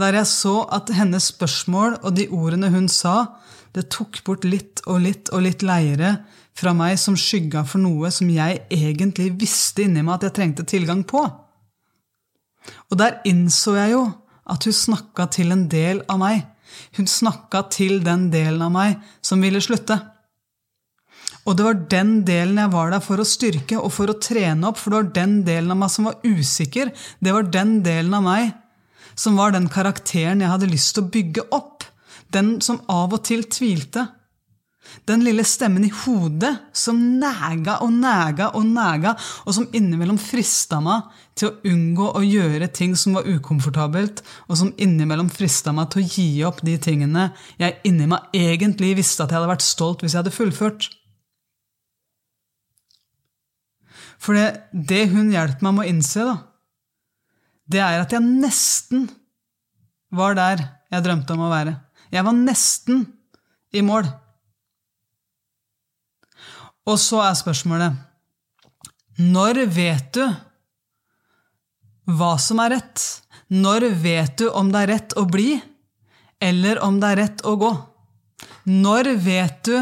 Der 0.00 0.18
jeg 0.18 0.28
så 0.28 0.64
at 0.72 0.90
hennes 0.96 1.30
spørsmål 1.32 2.00
og 2.02 2.16
de 2.18 2.26
ordene 2.34 2.70
hun 2.72 2.88
sa, 2.90 3.36
det 3.76 3.88
tok 3.94 4.22
bort 4.26 4.44
litt 4.44 4.82
og 4.90 5.04
litt 5.04 5.30
og 5.30 5.44
litt 5.46 5.62
leire 5.62 6.16
fra 6.58 6.72
meg 6.76 6.98
som 7.00 7.16
skygga 7.18 7.62
for 7.68 7.82
noe 7.82 8.10
som 8.12 8.28
jeg 8.32 8.64
egentlig 8.74 9.30
visste 9.38 9.86
inni 9.86 10.02
meg 10.02 10.18
at 10.18 10.28
jeg 10.28 10.36
trengte 10.40 10.66
tilgang 10.68 11.04
på. 11.06 11.22
Og 12.90 12.98
der 13.00 13.20
innså 13.28 13.76
jeg 13.78 13.94
jo 13.94 14.04
at 14.50 14.66
hun 14.66 14.76
snakka 14.76 15.28
til 15.34 15.52
en 15.54 15.66
del 15.70 16.02
av 16.10 16.20
meg. 16.20 16.46
Hun 16.96 17.08
snakka 17.10 17.64
til 17.72 18.00
den 18.06 18.28
delen 18.32 18.62
av 18.66 18.72
meg 18.74 18.98
som 19.24 19.42
ville 19.42 19.62
slutte. 19.62 19.98
Og 21.48 21.56
det 21.56 21.64
var 21.64 21.78
den 21.92 22.10
delen 22.28 22.58
jeg 22.60 22.72
var 22.74 22.90
der 22.92 23.02
for 23.04 23.22
å 23.22 23.26
styrke 23.26 23.78
og 23.80 23.92
for 23.94 24.12
å 24.12 24.18
trene 24.20 24.68
opp, 24.68 24.78
for 24.78 24.92
det 24.92 24.98
var 24.98 25.12
den 25.16 25.36
delen 25.46 25.72
av 25.72 25.78
meg 25.80 25.92
som 25.92 26.08
var 26.10 26.18
usikker. 26.26 26.92
Det 27.18 27.34
var 27.34 27.48
den 27.48 27.78
delen 27.86 28.16
av 28.18 28.26
meg 28.26 28.52
som 29.18 29.38
var 29.40 29.54
den 29.54 29.68
karakteren 29.72 30.42
jeg 30.42 30.52
hadde 30.52 30.70
lyst 30.70 30.94
til 30.94 31.04
å 31.04 31.12
bygge 31.16 31.46
opp. 31.56 31.86
Den 32.30 32.58
som 32.64 32.82
av 32.92 33.16
og 33.16 33.24
til 33.26 33.42
tvilte. 33.50 34.06
Den 35.08 35.24
lille 35.24 35.44
stemmen 35.46 35.84
i 35.86 35.92
hodet 36.02 36.52
som 36.76 36.98
næga 37.20 37.78
og 37.84 37.92
næga 37.94 38.50
og 38.58 38.66
næga, 38.66 39.14
og 39.46 39.56
som 39.56 39.68
innimellom 39.76 40.18
frista 40.20 40.80
meg 40.84 41.08
til 41.38 41.50
å 41.50 41.72
unngå 41.72 42.10
å 42.18 42.22
gjøre 42.24 42.68
ting 42.74 42.96
som 42.98 43.16
var 43.18 43.28
ukomfortabelt, 43.28 44.22
og 44.48 44.60
som 44.60 44.72
innimellom 44.76 45.30
frista 45.32 45.74
meg 45.76 45.90
til 45.92 46.02
å 46.02 46.08
gi 46.08 46.28
opp 46.46 46.62
de 46.66 46.76
tingene 46.82 47.30
jeg 47.60 47.78
inni 47.88 48.08
meg 48.10 48.34
egentlig 48.36 48.96
visste 49.00 49.24
at 49.24 49.32
jeg 49.32 49.40
hadde 49.40 49.52
vært 49.52 49.66
stolt 49.66 50.04
hvis 50.04 50.16
jeg 50.16 50.22
hadde 50.22 50.34
fullført. 50.34 50.90
For 54.20 54.36
det, 54.36 54.68
det 54.72 55.06
hun 55.14 55.32
hjelper 55.32 55.64
meg 55.64 55.76
med 55.78 55.86
å 55.86 55.92
innse, 55.94 56.26
da, 56.28 56.36
det 57.70 57.80
er 57.80 58.02
at 58.02 58.12
jeg 58.12 58.26
nesten 58.26 59.06
var 60.10 60.34
der 60.36 60.62
jeg 60.90 61.06
drømte 61.06 61.36
om 61.36 61.46
å 61.46 61.52
være. 61.52 61.76
Jeg 62.10 62.26
var 62.26 62.36
nesten 62.36 63.04
i 63.72 63.82
mål. 63.86 64.08
Og 66.90 66.98
så 66.98 67.22
er 67.22 67.38
spørsmålet 67.38 67.98
Når 69.20 69.64
vet 69.70 70.14
du 70.16 70.24
hva 72.10 72.34
som 72.42 72.58
er 72.64 72.74
rett? 72.74 73.02
Når 73.54 73.86
vet 74.02 74.38
du 74.40 74.48
om 74.48 74.70
det 74.72 74.80
er 74.80 74.90
rett 74.96 75.12
å 75.18 75.26
bli, 75.30 75.52
eller 76.42 76.80
om 76.82 76.96
det 77.02 77.10
er 77.12 77.20
rett 77.20 77.44
å 77.46 77.52
gå? 77.60 77.70
Når 78.70 79.12
vet 79.22 79.60
du 79.68 79.76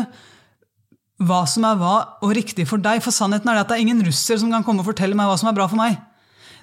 hva 1.29 1.41
som 1.51 1.65
er 1.67 1.79
hva 1.81 1.95
og 2.25 2.35
riktig 2.37 2.67
for 2.69 2.83
deg? 2.83 3.01
For 3.05 3.15
sannheten 3.15 3.49
er 3.49 3.59
det 3.59 3.65
at 3.65 3.73
det 3.73 3.79
er 3.79 3.87
ingen 3.87 4.05
russer 4.05 4.41
som 4.41 4.53
kan 4.53 4.67
komme 4.67 4.85
og 4.85 4.91
fortelle 4.91 5.17
meg 5.17 5.31
hva 5.31 5.39
som 5.41 5.49
er 5.51 5.57
bra 5.57 5.69
for 5.71 5.81
meg. 5.81 5.97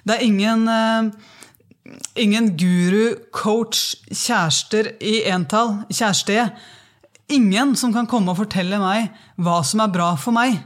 Det 0.06 0.16
er 0.16 0.24
ingen, 0.26 0.68
uh, 0.70 1.96
ingen 2.22 2.52
guru, 2.58 3.16
coach, 3.34 3.96
kjærester 4.12 4.92
i 5.02 5.18
entall, 5.32 5.80
kjæreste, 5.90 6.50
Ingen 7.32 7.74
som 7.76 7.92
kan 7.94 8.06
komme 8.06 8.30
og 8.32 8.38
fortelle 8.38 8.78
meg 8.78 9.10
hva 9.42 9.58
som 9.66 9.82
er 9.82 9.92
bra 9.92 10.12
for 10.20 10.36
meg. 10.36 10.60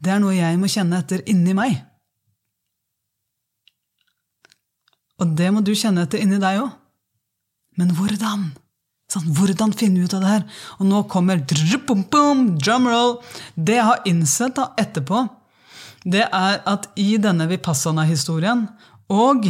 Det 0.00 0.12
er 0.12 0.20
noe 0.22 0.36
jeg 0.36 0.56
må 0.60 0.70
kjenne 0.70 1.00
etter 1.02 1.24
inni 1.28 1.54
meg. 1.56 1.76
Og 5.20 5.32
det 5.36 5.48
må 5.52 5.62
du 5.64 5.72
kjenne 5.76 6.04
etter 6.04 6.20
inni 6.22 6.40
deg 6.40 6.60
òg. 6.62 6.72
Men 7.76 7.92
hvordan? 7.96 8.50
Sånn, 9.12 9.28
hvordan 9.36 9.74
finne 9.76 10.04
ut 10.04 10.14
av 10.16 10.24
det 10.24 10.32
her? 10.32 10.44
Og 10.80 10.88
nå 10.88 11.02
kommer 11.12 11.42
drumroll. 11.44 13.18
Det 13.54 13.76
jeg 13.76 13.88
har 13.90 14.08
innsett 14.08 14.56
da, 14.56 14.70
etterpå, 14.80 15.26
det 16.06 16.24
er 16.24 16.60
at 16.68 16.88
i 17.00 17.16
denne 17.20 17.48
Vipassana-historien, 17.50 18.66
og 19.10 19.46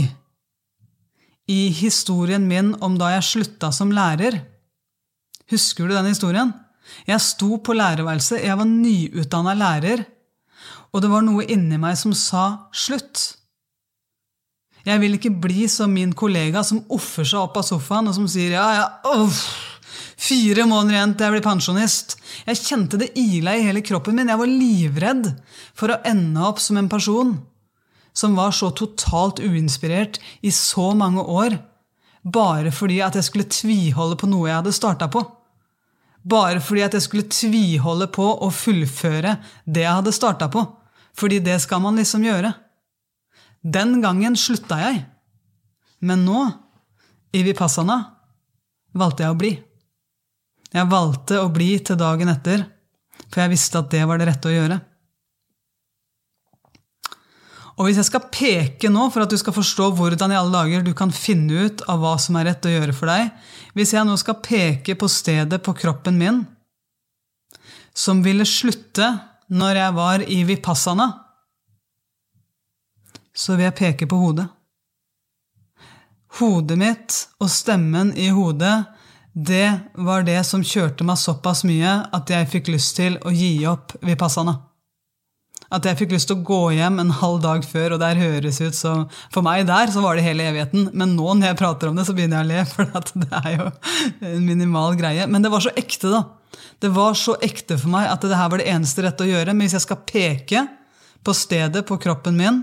i 1.46 1.61
historien 1.78 2.46
min 2.48 2.74
om 2.82 2.96
da 2.98 3.12
jeg 3.14 3.28
slutta 3.30 3.70
som 3.72 3.92
lærer, 3.94 4.40
Husker 5.50 5.87
du 5.87 5.94
den 5.94 6.11
historien? 6.11 6.52
Jeg 7.06 7.22
sto 7.22 7.59
på 7.62 7.74
lærerværelset, 7.76 8.44
jeg 8.46 8.59
var 8.59 8.68
nyutdanna 8.68 9.54
lærer, 9.59 10.04
og 10.94 11.02
det 11.02 11.11
var 11.11 11.24
noe 11.26 11.46
inni 11.50 11.78
meg 11.78 11.98
som 11.98 12.14
sa 12.16 12.70
slutt. 12.74 13.37
Jeg 14.87 15.02
vil 15.02 15.16
ikke 15.18 15.35
bli 15.42 15.66
som 15.70 15.90
min 15.92 16.12
kollega 16.14 16.62
som 16.66 16.85
offer 16.94 17.26
seg 17.26 17.42
opp 17.42 17.59
av 17.59 17.66
sofaen 17.66 18.06
og 18.06 18.14
som 18.14 18.28
sier 18.30 18.54
ja, 18.54 18.66
ja, 18.76 18.87
uff, 19.18 19.40
fire 20.16 20.66
måneder 20.70 20.94
igjen 20.94 21.14
til 21.16 21.26
jeg 21.26 21.35
blir 21.35 21.46
pensjonist. 21.46 22.16
Jeg 22.46 22.62
kjente 22.62 23.00
det 23.02 23.11
ila 23.18 23.56
i 23.56 23.64
hele 23.66 23.82
kroppen 23.87 24.14
min. 24.16 24.30
Jeg 24.30 24.40
var 24.40 24.50
livredd 24.50 25.30
for 25.74 25.90
å 25.90 26.00
ende 26.06 26.46
opp 26.46 26.62
som 26.62 26.78
en 26.78 26.90
person 26.90 27.35
som 28.16 28.38
var 28.38 28.54
så 28.56 28.70
totalt 28.72 29.42
uinspirert 29.44 30.20
i 30.46 30.54
så 30.54 30.94
mange 30.96 31.20
år, 31.20 31.59
bare 32.24 32.70
fordi 32.72 33.02
at 33.04 33.18
jeg 33.18 33.26
skulle 33.26 33.50
tviholde 33.52 34.16
på 34.16 34.30
noe 34.30 34.48
jeg 34.48 34.61
hadde 34.62 34.72
starta 34.74 35.11
på 35.12 35.20
bare 36.26 36.60
fordi 36.62 36.82
at 36.86 36.96
jeg 36.96 37.04
skulle 37.06 37.30
tviholde 37.30 38.08
på 38.12 38.26
å 38.42 38.50
fullføre 38.52 39.36
det 39.64 39.84
jeg 39.84 39.98
hadde 40.00 40.14
starta 40.14 40.48
på. 40.52 40.64
Fordi 41.16 41.38
det 41.44 41.60
skal 41.62 41.80
man 41.84 41.96
liksom 41.96 42.24
gjøre. 42.26 42.52
Den 43.62 44.00
gangen 44.02 44.36
slutta 44.38 44.78
jeg. 44.82 45.04
Men 46.04 46.26
nå, 46.26 46.42
i 47.32 47.42
Vipassana, 47.46 47.98
valgte 48.96 49.24
jeg 49.24 49.32
å 49.32 49.38
bli. 49.38 49.52
Jeg 50.74 50.90
valgte 50.90 51.40
å 51.40 51.48
bli 51.52 51.70
til 51.80 51.98
dagen 52.00 52.28
etter, 52.32 52.66
for 53.30 53.42
jeg 53.42 53.54
visste 53.54 53.80
at 53.80 53.90
det 53.94 54.02
var 54.08 54.20
det 54.20 54.28
rette 54.28 54.50
å 54.50 54.54
gjøre. 54.54 54.78
Og 57.76 57.86
hvis 57.86 57.98
jeg 58.00 58.08
skal 58.08 58.28
peke 58.32 58.88
nå, 58.88 59.10
for 59.12 59.24
at 59.24 59.32
du 59.32 59.36
skal 59.36 59.52
forstå 59.56 59.90
hvordan 59.98 60.32
i 60.32 60.38
alle 60.38 60.54
dager 60.54 60.84
du 60.84 60.94
kan 60.96 61.12
finne 61.12 61.66
ut 61.68 61.84
av 61.90 62.00
hva 62.00 62.14
som 62.20 62.38
er 62.40 62.48
rett 62.50 62.68
å 62.68 62.72
gjøre 62.72 62.94
for 62.96 63.10
deg 63.10 63.28
Hvis 63.76 63.92
jeg 63.92 64.08
nå 64.08 64.16
skal 64.16 64.38
peke 64.40 64.96
på 64.96 65.08
stedet 65.12 65.60
på 65.64 65.76
kroppen 65.76 66.16
min 66.20 66.44
som 67.96 68.20
ville 68.20 68.44
slutte 68.44 69.06
når 69.48 69.78
jeg 69.80 69.92
var 69.96 70.22
i 70.28 70.42
vipassana, 70.44 71.06
så 73.32 73.54
vil 73.54 73.64
jeg 73.70 73.76
peke 73.78 74.08
på 74.10 74.18
hodet. 74.20 74.44
Hodet 76.36 76.76
mitt 76.76 77.16
og 77.40 77.48
stemmen 77.48 78.12
i 78.20 78.28
hodet, 78.36 78.74
det 79.32 79.94
var 79.96 80.28
det 80.28 80.42
som 80.44 80.64
kjørte 80.64 81.08
meg 81.08 81.16
såpass 81.20 81.64
mye 81.64 81.94
at 82.12 82.32
jeg 82.32 82.50
fikk 82.52 82.68
lyst 82.74 82.98
til 83.00 83.16
å 83.24 83.32
gi 83.32 83.54
opp 83.68 83.96
vipassana. 84.04 84.58
At 85.74 85.87
jeg 85.88 85.98
fikk 85.98 86.12
lyst 86.14 86.31
til 86.31 86.38
å 86.38 86.44
gå 86.46 86.61
hjem 86.76 87.00
en 87.02 87.11
halv 87.18 87.40
dag 87.42 87.64
før, 87.66 87.96
og 87.96 88.02
der 88.02 88.20
høres 88.20 88.61
ut 88.62 88.76
som 88.79 89.07
For 89.35 89.42
meg 89.42 89.64
der 89.66 89.90
så 89.90 90.02
var 90.05 90.14
det 90.16 90.26
hele 90.26 90.46
evigheten, 90.46 90.90
men 90.94 91.16
nå 91.18 91.26
når 91.35 91.50
jeg 91.50 91.59
prater 91.59 91.90
om 91.90 91.98
det, 91.98 92.07
så 92.07 92.14
begynner 92.14 92.42
jeg 92.42 92.46
å 92.46 92.50
le, 92.52 92.64
for 92.72 93.18
det 93.24 93.42
er 93.42 93.57
jo 93.57 93.68
en 94.31 94.46
minimal 94.46 94.98
greie. 94.98 95.26
Men 95.26 95.42
det 95.42 95.50
var 95.52 95.64
så 95.64 95.74
ekte, 95.74 96.12
da. 96.12 96.22
Det 96.83 96.92
var 96.94 97.16
så 97.18 97.35
ekte 97.42 97.79
for 97.81 97.92
meg 97.92 98.07
at 98.12 98.22
det 98.22 98.38
her 98.38 98.52
var 98.52 98.62
det 98.62 98.70
eneste 98.70 99.05
rette 99.05 99.26
å 99.26 99.29
gjøre. 99.31 99.52
Men 99.55 99.66
hvis 99.66 99.76
jeg 99.79 99.87
skal 99.88 100.02
peke 100.07 100.64
på 101.26 101.35
stedet 101.35 101.83
på 101.88 101.98
kroppen 102.00 102.38
min 102.38 102.62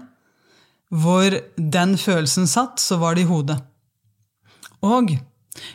hvor 0.94 1.34
den 1.58 1.96
følelsen 1.98 2.46
satt, 2.46 2.78
så 2.78 3.00
var 3.02 3.18
det 3.18 3.24
i 3.24 3.30
hodet. 3.30 3.58
Og 4.86 5.16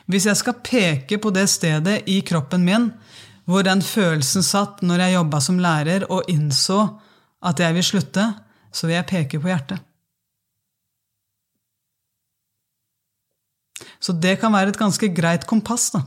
hvis 0.06 0.28
jeg 0.28 0.38
skal 0.38 0.60
peke 0.62 1.18
på 1.18 1.32
det 1.34 1.48
stedet 1.50 2.04
i 2.10 2.20
kroppen 2.26 2.64
min 2.66 2.90
hvor 3.48 3.64
den 3.64 3.80
følelsen 3.82 4.44
satt 4.44 4.82
når 4.84 5.02
jeg 5.02 5.16
jobba 5.16 5.40
som 5.40 5.60
lærer 5.62 6.04
og 6.12 6.28
innså 6.30 6.82
at 7.44 7.60
jeg 7.62 7.74
vil 7.76 7.86
slutte, 7.86 8.24
så 8.72 8.86
vil 8.86 8.98
jeg 8.98 9.08
peke 9.08 9.40
på 9.40 9.50
hjertet. 9.50 9.82
Så 13.98 14.14
det 14.14 14.38
kan 14.40 14.54
være 14.54 14.74
et 14.74 14.78
ganske 14.78 15.10
greit 15.14 15.46
kompass. 15.46 15.90
da. 15.90 16.02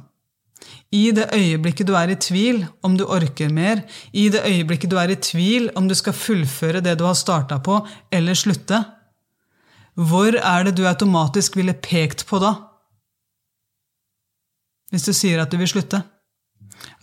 I 0.92 1.12
det 1.16 1.30
øyeblikket 1.34 1.88
du 1.88 1.94
er 1.96 2.12
i 2.12 2.20
tvil 2.20 2.66
om 2.84 2.98
du 2.98 3.06
orker 3.06 3.50
mer, 3.50 3.84
i 4.14 4.30
det 4.30 4.44
øyeblikket 4.46 4.92
du 4.92 4.98
er 5.00 5.12
i 5.12 5.16
tvil 5.16 5.70
om 5.76 5.88
du 5.88 5.96
skal 5.96 6.14
fullføre 6.14 6.82
det 6.84 6.98
du 7.00 7.06
har 7.08 7.16
starta 7.16 7.60
på, 7.64 7.80
eller 8.12 8.36
slutte, 8.36 8.84
hvor 9.96 10.36
er 10.36 10.68
det 10.68 10.78
du 10.78 10.86
automatisk 10.88 11.56
ville 11.56 11.74
pekt 11.74 12.26
på 12.28 12.40
da? 12.40 12.54
Hvis 14.92 15.08
du 15.08 15.14
sier 15.16 15.42
at 15.42 15.52
du 15.52 15.58
vil 15.60 15.72
slutte? 15.72 16.02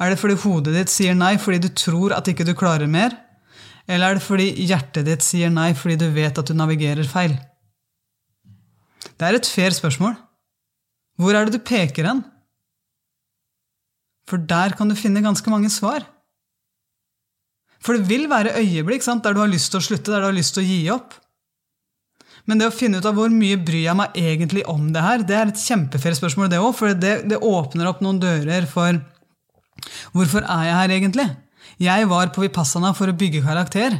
Er 0.01 0.11
det 0.11 0.19
fordi 0.21 0.37
hodet 0.43 0.75
ditt 0.75 0.93
sier 0.93 1.17
nei 1.17 1.37
fordi 1.41 1.61
du 1.65 1.69
tror 1.73 2.13
at 2.17 2.29
ikke 2.29 2.45
du 2.45 2.55
klarer 2.57 2.89
mer? 2.91 3.15
Eller 3.89 4.11
er 4.11 4.19
det 4.19 4.25
fordi 4.27 4.49
hjertet 4.69 5.07
ditt 5.09 5.25
sier 5.25 5.53
nei 5.53 5.71
fordi 5.77 5.97
du 6.03 6.09
vet 6.13 6.39
at 6.39 6.49
du 6.49 6.57
navigerer 6.57 7.09
feil? 7.09 7.39
Det 9.19 9.27
er 9.27 9.39
et 9.39 9.49
fair 9.49 9.75
spørsmål. 9.75 10.15
Hvor 11.19 11.35
er 11.35 11.49
det 11.49 11.57
du 11.57 11.65
peker 11.65 12.07
hen? 12.07 12.21
For 14.29 14.39
der 14.39 14.77
kan 14.77 14.91
du 14.91 14.99
finne 14.99 15.25
ganske 15.25 15.51
mange 15.51 15.71
svar. 15.73 16.05
For 17.83 17.97
det 17.97 18.09
vil 18.11 18.29
være 18.31 18.59
øyeblikk 18.61 19.03
sant, 19.07 19.25
der 19.25 19.35
du 19.35 19.41
har 19.41 19.51
lyst 19.51 19.73
til 19.73 19.81
å 19.81 19.87
slutte, 19.87 20.13
der 20.13 20.23
du 20.23 20.29
har 20.29 20.37
lyst 20.37 20.55
til 20.57 20.65
å 20.65 20.69
gi 20.69 20.79
opp. 20.93 21.17
Men 22.49 22.61
det 22.61 22.69
å 22.69 22.75
finne 22.75 23.01
ut 23.01 23.07
av 23.09 23.17
hvor 23.17 23.33
mye 23.33 23.59
bryr 23.61 23.87
jeg 23.87 23.99
meg 23.99 24.17
egentlig 24.19 24.65
om 24.71 24.89
det 24.93 25.05
her, 25.05 25.25
det 25.25 25.37
er 25.37 25.51
et 25.51 25.61
kjempefair 25.63 26.17
spørsmål, 26.17 26.51
det 26.53 26.61
òg. 26.63 26.73
For 26.77 26.97
det, 26.97 27.15
det 27.29 27.41
åpner 27.45 27.91
opp 27.91 28.03
noen 28.05 28.21
dører 28.23 28.69
for 28.69 29.01
hvorfor 30.17 30.45
er 30.45 30.69
jeg 30.69 30.79
her 30.79 30.95
egentlig? 30.97 31.29
Jeg 31.79 32.09
var 32.11 32.33
på 32.35 32.43
Vipassana 32.43 32.91
for 32.97 33.11
å 33.11 33.17
bygge 33.17 33.45
karakter. 33.45 33.95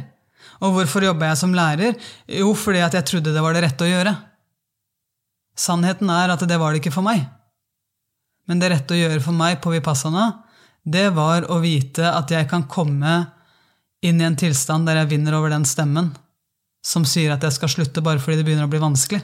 Og 0.59 0.75
hvorfor 0.75 1.05
jobba 1.05 1.29
jeg 1.29 1.39
som 1.39 1.55
lærer? 1.55 1.95
Jo, 2.27 2.51
fordi 2.57 2.81
at 2.83 2.97
jeg 2.97 3.07
trodde 3.07 3.33
det 3.35 3.43
var 3.43 3.55
det 3.55 3.63
rette 3.63 3.85
å 3.85 3.89
gjøre. 3.89 4.13
Sannheten 5.59 6.11
er 6.11 6.33
at 6.33 6.43
det 6.47 6.59
var 6.59 6.73
det 6.73 6.81
ikke 6.81 6.95
for 6.95 7.07
meg. 7.07 7.23
Men 8.49 8.59
det 8.59 8.71
rette 8.73 8.95
å 8.95 8.99
gjøre 8.99 9.21
for 9.23 9.35
meg 9.35 9.59
på 9.63 9.71
Vipassana, 9.75 10.31
det 10.83 11.09
var 11.15 11.47
å 11.51 11.59
vite 11.63 12.07
at 12.11 12.31
jeg 12.33 12.47
kan 12.51 12.65
komme 12.71 13.19
inn 14.03 14.19
i 14.19 14.27
en 14.27 14.37
tilstand 14.39 14.87
der 14.87 15.01
jeg 15.01 15.11
vinner 15.13 15.35
over 15.37 15.51
den 15.51 15.67
stemmen 15.67 16.13
som 16.85 17.03
sier 17.07 17.33
at 17.33 17.43
jeg 17.43 17.55
skal 17.57 17.71
slutte 17.71 18.03
bare 18.03 18.21
fordi 18.23 18.39
det 18.39 18.47
begynner 18.47 18.67
å 18.67 18.71
bli 18.71 18.81
vanskelig. 18.81 19.21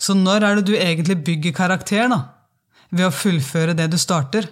Så 0.00 0.14
når 0.16 0.44
er 0.44 0.58
det 0.58 0.68
du 0.68 0.74
egentlig 0.76 1.16
bygger 1.24 1.56
karakter, 1.56 2.08
da? 2.12 2.20
Ved 2.92 3.08
å 3.08 3.14
fullføre 3.14 3.76
det 3.76 3.88
du 3.92 3.96
starter? 4.00 4.48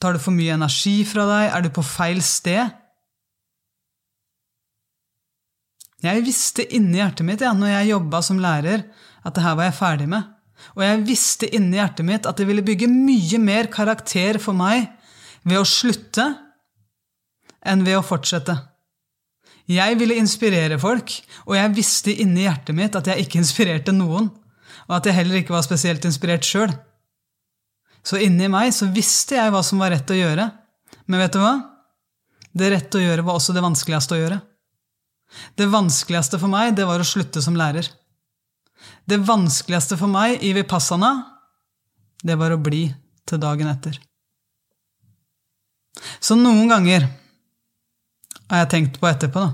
Tar 0.00 0.16
det 0.16 0.22
for 0.24 0.32
mye 0.32 0.54
energi 0.56 1.02
fra 1.04 1.26
deg? 1.28 1.46
Er 1.52 1.64
du 1.64 1.72
på 1.76 1.84
feil 1.84 2.22
sted? 2.24 2.72
Jeg 6.00 6.24
visste 6.24 6.64
inni 6.72 6.96
hjertet 6.96 7.26
mitt 7.28 7.42
ja, 7.44 7.52
når 7.52 7.74
jeg 7.74 7.90
jobba 7.90 8.22
som 8.24 8.40
lærer, 8.40 8.86
at 9.20 9.36
det 9.36 9.44
her 9.44 9.58
var 9.58 9.68
jeg 9.68 9.76
ferdig 9.76 10.08
med. 10.08 10.30
Og 10.76 10.84
jeg 10.84 11.04
visste 11.08 11.48
inni 11.56 11.76
hjertet 11.76 12.08
mitt 12.08 12.28
at 12.28 12.40
det 12.40 12.46
ville 12.48 12.64
bygge 12.64 12.88
mye 12.88 13.40
mer 13.42 13.68
karakter 13.72 14.40
for 14.40 14.56
meg 14.56 14.88
ved 15.44 15.60
å 15.60 15.68
slutte 15.68 16.26
enn 17.60 17.84
ved 17.84 17.98
å 17.98 18.04
fortsette. 18.04 18.56
Jeg 19.70 19.98
ville 20.00 20.16
inspirere 20.18 20.80
folk, 20.80 21.12
og 21.46 21.54
jeg 21.54 21.74
visste 21.76 22.14
inni 22.24 22.46
hjertet 22.46 22.76
mitt 22.76 22.96
at 22.96 23.12
jeg 23.12 23.26
ikke 23.26 23.40
inspirerte 23.44 23.94
noen, 23.94 24.32
og 24.88 24.96
at 24.96 25.06
jeg 25.06 25.20
heller 25.20 25.42
ikke 25.42 25.54
var 25.54 25.66
spesielt 25.66 26.08
inspirert 26.08 26.48
sjøl. 26.48 26.72
Så 28.06 28.20
inni 28.20 28.48
meg 28.50 28.72
så 28.74 28.88
visste 28.92 29.36
jeg 29.36 29.52
hva 29.52 29.62
som 29.66 29.80
var 29.82 29.92
rett 29.94 30.10
å 30.10 30.16
gjøre. 30.16 30.46
Men 31.06 31.22
vet 31.22 31.34
du 31.36 31.40
hva? 31.42 31.54
Det 32.50 32.70
rette 32.72 32.98
å 32.98 33.02
gjøre 33.02 33.24
var 33.26 33.38
også 33.38 33.54
det 33.54 33.64
vanskeligste 33.64 34.16
å 34.16 34.20
gjøre. 34.20 34.40
Det 35.54 35.68
vanskeligste 35.70 36.40
for 36.42 36.50
meg, 36.50 36.74
det 36.74 36.86
var 36.88 37.02
å 37.02 37.06
slutte 37.06 37.42
som 37.44 37.58
lærer. 37.58 37.86
Det 39.06 39.20
vanskeligste 39.22 39.98
for 40.00 40.10
meg 40.10 40.42
i 40.42 40.52
Vipassana, 40.56 41.12
det 42.22 42.36
var 42.40 42.54
å 42.54 42.60
bli 42.60 42.88
til 43.28 43.40
dagen 43.40 43.70
etter. 43.70 43.98
Så 46.20 46.36
noen 46.38 46.68
ganger 46.70 47.06
har 48.50 48.64
jeg 48.64 48.70
tenkt 48.72 48.98
på 49.00 49.08
etterpå, 49.10 49.42
da. 49.44 49.52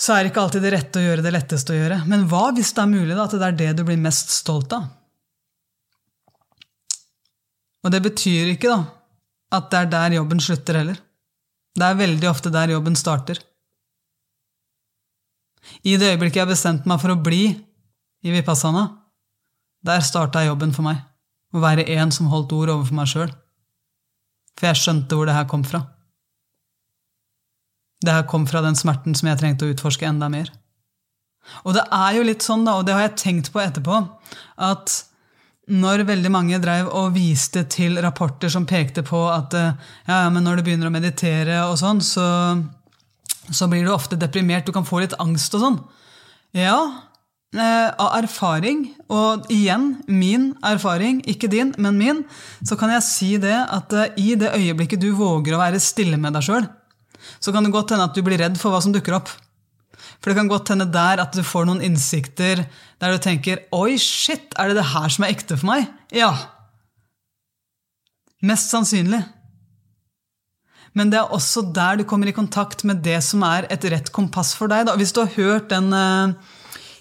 Så 0.00 0.14
er 0.14 0.24
det 0.24 0.30
ikke 0.30 0.46
alltid 0.46 0.64
det 0.64 0.72
rette 0.72 1.00
å 1.00 1.04
gjøre 1.04 1.24
det 1.24 1.32
letteste 1.34 1.74
å 1.74 1.76
gjøre. 1.76 1.98
Men 2.08 2.24
hva 2.30 2.46
hvis 2.56 2.72
det 2.72 2.80
er 2.80 2.88
mulig 2.88 3.12
da, 3.12 3.26
at 3.26 3.34
det 3.36 3.48
er 3.50 3.58
det 3.58 3.72
du 3.76 3.82
blir 3.84 4.00
mest 4.00 4.32
stolt 4.32 4.72
av? 4.72 4.86
Og 7.84 7.92
det 7.94 8.02
betyr 8.04 8.52
ikke 8.52 8.72
da, 8.72 8.80
at 9.56 9.70
det 9.72 9.78
er 9.78 9.92
der 9.92 10.16
jobben 10.18 10.42
slutter 10.42 10.80
heller. 10.80 10.98
Det 11.76 11.86
er 11.86 11.98
veldig 11.98 12.28
ofte 12.30 12.52
der 12.52 12.74
jobben 12.74 12.96
starter. 12.98 13.38
I 15.84 15.96
det 16.00 16.14
øyeblikket 16.14 16.42
jeg 16.42 16.50
bestemte 16.50 16.88
meg 16.90 17.00
for 17.02 17.14
å 17.14 17.20
bli 17.20 17.44
i 18.24 18.34
Vipassana, 18.34 18.84
der 19.86 20.02
starta 20.04 20.42
jobben 20.44 20.74
for 20.76 20.84
meg. 20.86 21.00
Å 21.54 21.62
være 21.62 21.86
en 21.96 22.12
som 22.14 22.28
holdt 22.30 22.52
ord 22.54 22.72
overfor 22.74 22.98
meg 22.98 23.10
sjøl. 23.10 23.32
For 24.58 24.70
jeg 24.70 24.80
skjønte 24.80 25.16
hvor 25.16 25.28
det 25.28 25.34
her 25.34 25.48
kom 25.50 25.64
fra. 25.66 25.82
Det 28.00 28.12
her 28.14 28.26
kom 28.28 28.46
fra 28.48 28.62
den 28.64 28.76
smerten 28.78 29.16
som 29.16 29.28
jeg 29.28 29.40
trengte 29.40 29.66
å 29.66 29.72
utforske 29.72 30.08
enda 30.08 30.28
mer. 30.32 30.50
Og 31.64 31.74
det 31.76 31.84
er 31.94 32.16
jo 32.18 32.26
litt 32.26 32.44
sånn, 32.44 32.64
da, 32.68 32.76
og 32.78 32.86
det 32.86 32.94
har 32.94 33.06
jeg 33.08 33.18
tenkt 33.20 33.50
på 33.52 33.62
etterpå, 33.62 33.98
at 34.60 34.96
når 35.70 36.04
veldig 36.08 36.30
mange 36.34 36.58
drev 36.62 36.88
og 36.98 37.12
viste 37.14 37.62
til 37.70 37.98
rapporter 38.02 38.50
som 38.52 38.66
pekte 38.66 39.04
på 39.06 39.20
at 39.30 39.54
ja, 39.54 40.24
men 40.32 40.42
når 40.42 40.58
du 40.58 40.64
begynner 40.66 40.90
å 40.90 40.94
meditere 40.94 41.60
og 41.68 41.76
sånn, 41.78 42.02
så, 42.02 42.26
så 43.50 43.68
blir 43.70 43.86
du 43.86 43.92
ofte 43.94 44.18
deprimert, 44.18 44.66
du 44.66 44.74
kan 44.74 44.88
få 44.88 45.04
litt 45.04 45.14
angst 45.22 45.54
og 45.54 45.62
sånn. 45.62 45.78
Ja, 46.58 46.80
Eh, 47.50 47.88
av 47.98 48.12
erfaring, 48.14 48.84
og 49.10 49.48
igjen 49.50 49.96
min 50.06 50.52
erfaring, 50.62 51.16
ikke 51.26 51.48
din, 51.50 51.72
men 51.82 51.96
min, 51.98 52.20
så 52.62 52.76
kan 52.78 52.92
jeg 52.94 53.02
si 53.02 53.30
det 53.42 53.56
at 53.74 53.90
eh, 53.90 54.12
i 54.22 54.36
det 54.38 54.52
øyeblikket 54.54 55.02
du 55.02 55.08
våger 55.18 55.56
å 55.56 55.58
være 55.58 55.80
stille 55.82 56.14
med 56.14 56.38
deg 56.38 56.46
sjøl, 56.46 56.68
så 57.42 57.50
kan 57.50 57.66
det 57.66 57.72
godt 57.74 57.90
hende 57.90 58.06
at 58.06 58.14
du 58.14 58.22
blir 58.22 58.38
redd 58.38 58.54
for 58.60 58.70
hva 58.70 58.78
som 58.84 58.94
dukker 58.94 59.18
opp. 59.18 59.34
For 60.20 60.30
det 60.30 60.36
kan 60.36 60.50
godt 60.52 60.68
hende 60.72 60.88
der 60.92 61.22
at 61.22 61.34
du 61.36 61.42
får 61.46 61.66
noen 61.68 61.82
innsikter 61.84 62.66
der 63.00 63.12
du 63.12 63.18
tenker 63.24 63.64
'oi, 63.72 63.96
shit, 63.96 64.52
er 64.58 64.68
det 64.68 64.76
det 64.76 64.90
her 64.92 65.08
som 65.08 65.24
er 65.24 65.32
ekte 65.32 65.56
for 65.56 65.72
meg?' 65.72 65.88
Ja. 66.12 66.32
Mest 68.44 68.72
sannsynlig. 68.72 69.24
Men 70.96 71.10
det 71.10 71.20
er 71.20 71.32
også 71.32 71.62
der 71.72 72.00
du 72.00 72.04
kommer 72.04 72.28
i 72.28 72.34
kontakt 72.36 72.84
med 72.84 73.02
det 73.04 73.20
som 73.22 73.44
er 73.46 73.68
et 73.70 73.84
rett 73.92 74.10
kompass 74.12 74.54
for 74.58 74.70
deg. 74.70 74.88
Da. 74.88 74.96
Hvis 74.98 75.12
du 75.14 75.22
har 75.22 75.36
hørt 75.36 75.70
den 75.70 75.92
uh, 75.94 76.34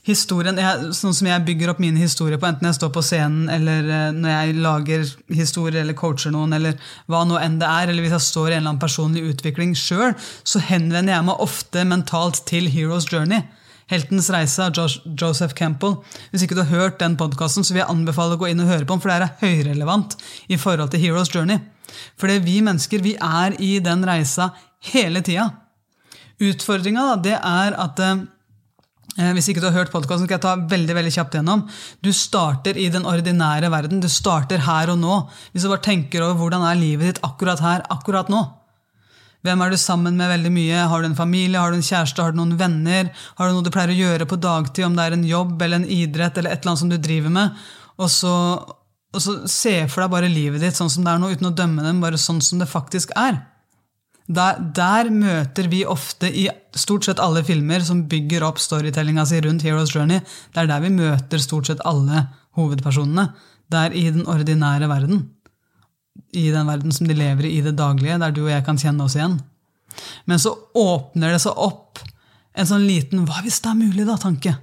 historien, 0.08 0.58
jeg, 0.60 0.94
Sånn 0.96 1.16
som 1.16 1.30
jeg 1.30 1.46
bygger 1.48 1.74
opp 1.74 1.82
mine 1.84 2.00
historier 2.02 2.40
på, 2.40 2.48
enten 2.50 2.70
jeg 2.70 2.78
står 2.78 2.92
på 2.96 3.04
scenen 3.06 3.50
eller 3.52 3.86
uh, 3.90 4.16
når 4.16 4.34
jeg 4.34 4.58
lager 4.64 5.06
historier 5.36 5.84
eller 5.84 5.98
coacher 5.98 6.34
noen, 6.36 6.56
eller 6.58 6.80
hva 7.12 7.26
nå 7.28 7.40
enn 7.42 7.60
det 7.62 7.70
er, 7.70 7.92
eller 7.92 8.06
hvis 8.06 8.16
jeg 8.18 8.28
står 8.30 8.50
i 8.50 8.58
en 8.58 8.62
eller 8.62 8.74
annen 8.74 8.82
personlig 8.82 9.26
utvikling 9.34 9.76
sjøl, 9.78 10.16
så 10.44 10.62
henvender 10.70 11.16
jeg 11.16 11.28
meg 11.30 11.46
ofte 11.46 11.86
mentalt 11.88 12.44
til 12.50 12.70
Heroes 12.72 13.10
Journey. 13.12 13.46
Heltens 13.90 14.28
reise 14.30 14.68
av 14.68 14.76
Joseph 14.78 15.56
Campbell. 15.58 15.96
Hvis 16.30 16.44
ikke 16.46 16.60
du 16.60 16.62
har 16.62 16.70
hørt 16.70 17.00
den 17.02 17.16
podkasten, 17.18 17.66
vil 17.72 17.82
jeg 17.82 17.90
anbefale 17.90 18.38
å 18.38 18.42
gå 18.42 18.52
inn 18.52 18.62
og 18.62 18.70
høre 18.70 18.86
på 18.86 18.94
den, 18.94 19.02
for 19.02 19.10
det 19.10 19.18
er 19.26 19.40
høyrelevant 19.42 20.14
i 20.46 20.60
forhold 20.62 20.94
til 20.94 21.02
Heroes 21.08 21.34
Journey. 21.34 21.58
Fordi 22.22 22.38
vi 22.46 22.60
mennesker 22.62 23.02
vi 23.02 23.16
er 23.18 23.58
i 23.58 23.80
den 23.82 24.06
reisa 24.06 24.52
hele 24.92 25.26
tida. 25.26 25.48
Utfordringa 26.40 27.16
er 27.34 27.80
at 27.82 28.04
Eh, 28.06 28.20
hvis 29.36 29.50
ikke 29.52 29.64
du 29.64 29.68
har 29.68 29.76
hørt 29.76 29.92
podkasten, 29.92 30.28
skal 30.28 30.38
jeg 30.38 30.46
ta 30.46 30.54
veldig 30.72 30.96
veldig 30.96 31.12
kjapt 31.12 31.36
gjennom. 31.36 31.66
Du 32.06 32.12
starter 32.16 32.78
i 32.80 32.88
den 32.94 33.08
ordinære 33.10 33.72
verden. 33.74 34.00
Du 34.04 34.08
starter 34.12 34.64
her 34.64 34.94
og 34.94 35.02
nå. 35.02 35.18
Hvis 35.52 35.66
du 35.66 35.72
bare 35.72 35.84
tenker 35.84 36.24
over 36.24 36.40
hvordan 36.40 36.64
er 36.64 36.80
livet 36.80 37.12
ditt 37.12 37.22
akkurat 37.28 37.62
her, 37.64 37.84
akkurat 37.92 38.32
nå. 38.32 38.46
Hvem 39.44 39.62
er 39.64 39.72
du 39.72 39.78
sammen 39.80 40.18
med 40.20 40.32
veldig 40.34 40.52
mye? 40.52 40.88
Har 40.92 41.02
du 41.02 41.08
en 41.08 41.20
familie, 41.20 41.60
har 41.60 41.72
du 41.72 41.78
en 41.80 41.86
kjæreste, 41.86 42.24
har 42.24 42.34
du 42.36 42.42
noen 42.42 42.58
venner? 42.60 43.12
Har 43.38 43.48
du 43.48 43.56
noe 43.56 43.64
du 43.64 43.72
pleier 43.72 43.94
å 43.94 44.00
gjøre 44.00 44.28
på 44.28 44.40
dagtid, 44.40 44.84
om 44.88 44.98
det 44.98 45.06
er 45.06 45.16
en 45.16 45.28
jobb 45.28 45.62
eller 45.62 45.80
en 45.80 45.88
idrett 45.88 46.40
eller 46.40 46.52
et 46.52 46.60
eller 46.60 46.74
annet 46.74 46.84
som 46.84 46.92
du 46.92 46.98
driver 47.00 47.32
med? 47.36 47.62
Og 48.00 48.12
så, 48.12 48.34
og 49.16 49.24
så 49.24 49.38
se 49.52 49.76
for 49.92 50.04
deg 50.04 50.12
bare 50.16 50.32
livet 50.32 50.64
ditt 50.64 50.80
sånn 50.80 50.92
som 50.92 51.08
det 51.08 51.14
er 51.14 51.24
nå, 51.24 51.32
uten 51.32 51.52
å 51.52 51.56
dømme 51.56 51.88
dem, 51.88 52.04
bare 52.04 52.20
sånn 52.20 52.44
som 52.44 52.60
det 52.60 52.68
faktisk 52.72 53.16
er. 53.20 53.40
Der, 54.30 54.60
der, 54.78 55.10
møter 55.10 55.68
vi 55.72 55.82
ofte 55.90 56.30
i 56.30 56.46
stort 56.78 57.08
sett 57.08 57.22
alle 57.24 57.42
filmer 57.46 57.82
som 57.86 58.04
bygger 58.10 58.44
opp 58.46 58.60
storytellinga 58.62 59.26
si 59.26 59.40
rundt 59.42 59.66
Heroes 59.66 59.96
Journey, 59.96 60.22
det 60.54 60.62
er 60.62 60.70
der 60.70 60.84
vi 60.84 60.92
møter 60.94 61.42
stort 61.42 61.72
sett 61.72 61.82
alle 61.90 62.28
hovedpersonene. 62.60 63.32
Det 63.70 63.80
er 63.88 63.96
i 63.98 64.06
den 64.14 64.28
ordinære 64.30 64.90
verden. 64.92 65.24
I 66.38 66.50
den 66.54 66.70
verden 66.70 66.94
som 66.94 67.10
de 67.10 67.18
lever 67.18 67.48
i 67.50 67.56
i 67.58 67.66
det 67.66 67.74
daglige, 67.80 68.20
der 68.22 68.36
du 68.36 68.44
og 68.44 68.54
jeg 68.54 68.66
kan 68.68 68.78
kjenne 68.78 69.08
oss 69.08 69.18
igjen. 69.18 69.40
Men 70.30 70.42
så 70.42 70.54
åpner 70.78 71.34
det 71.34 71.42
seg 71.42 71.58
opp 71.58 72.02
en 72.54 72.68
sånn 72.70 72.86
liten 72.86 73.26
'hva 73.26 73.42
hvis 73.42 73.62
det 73.62 73.72
er 73.72 73.82
mulig', 73.82 74.06
da, 74.06 74.18
tanke. 74.18 74.58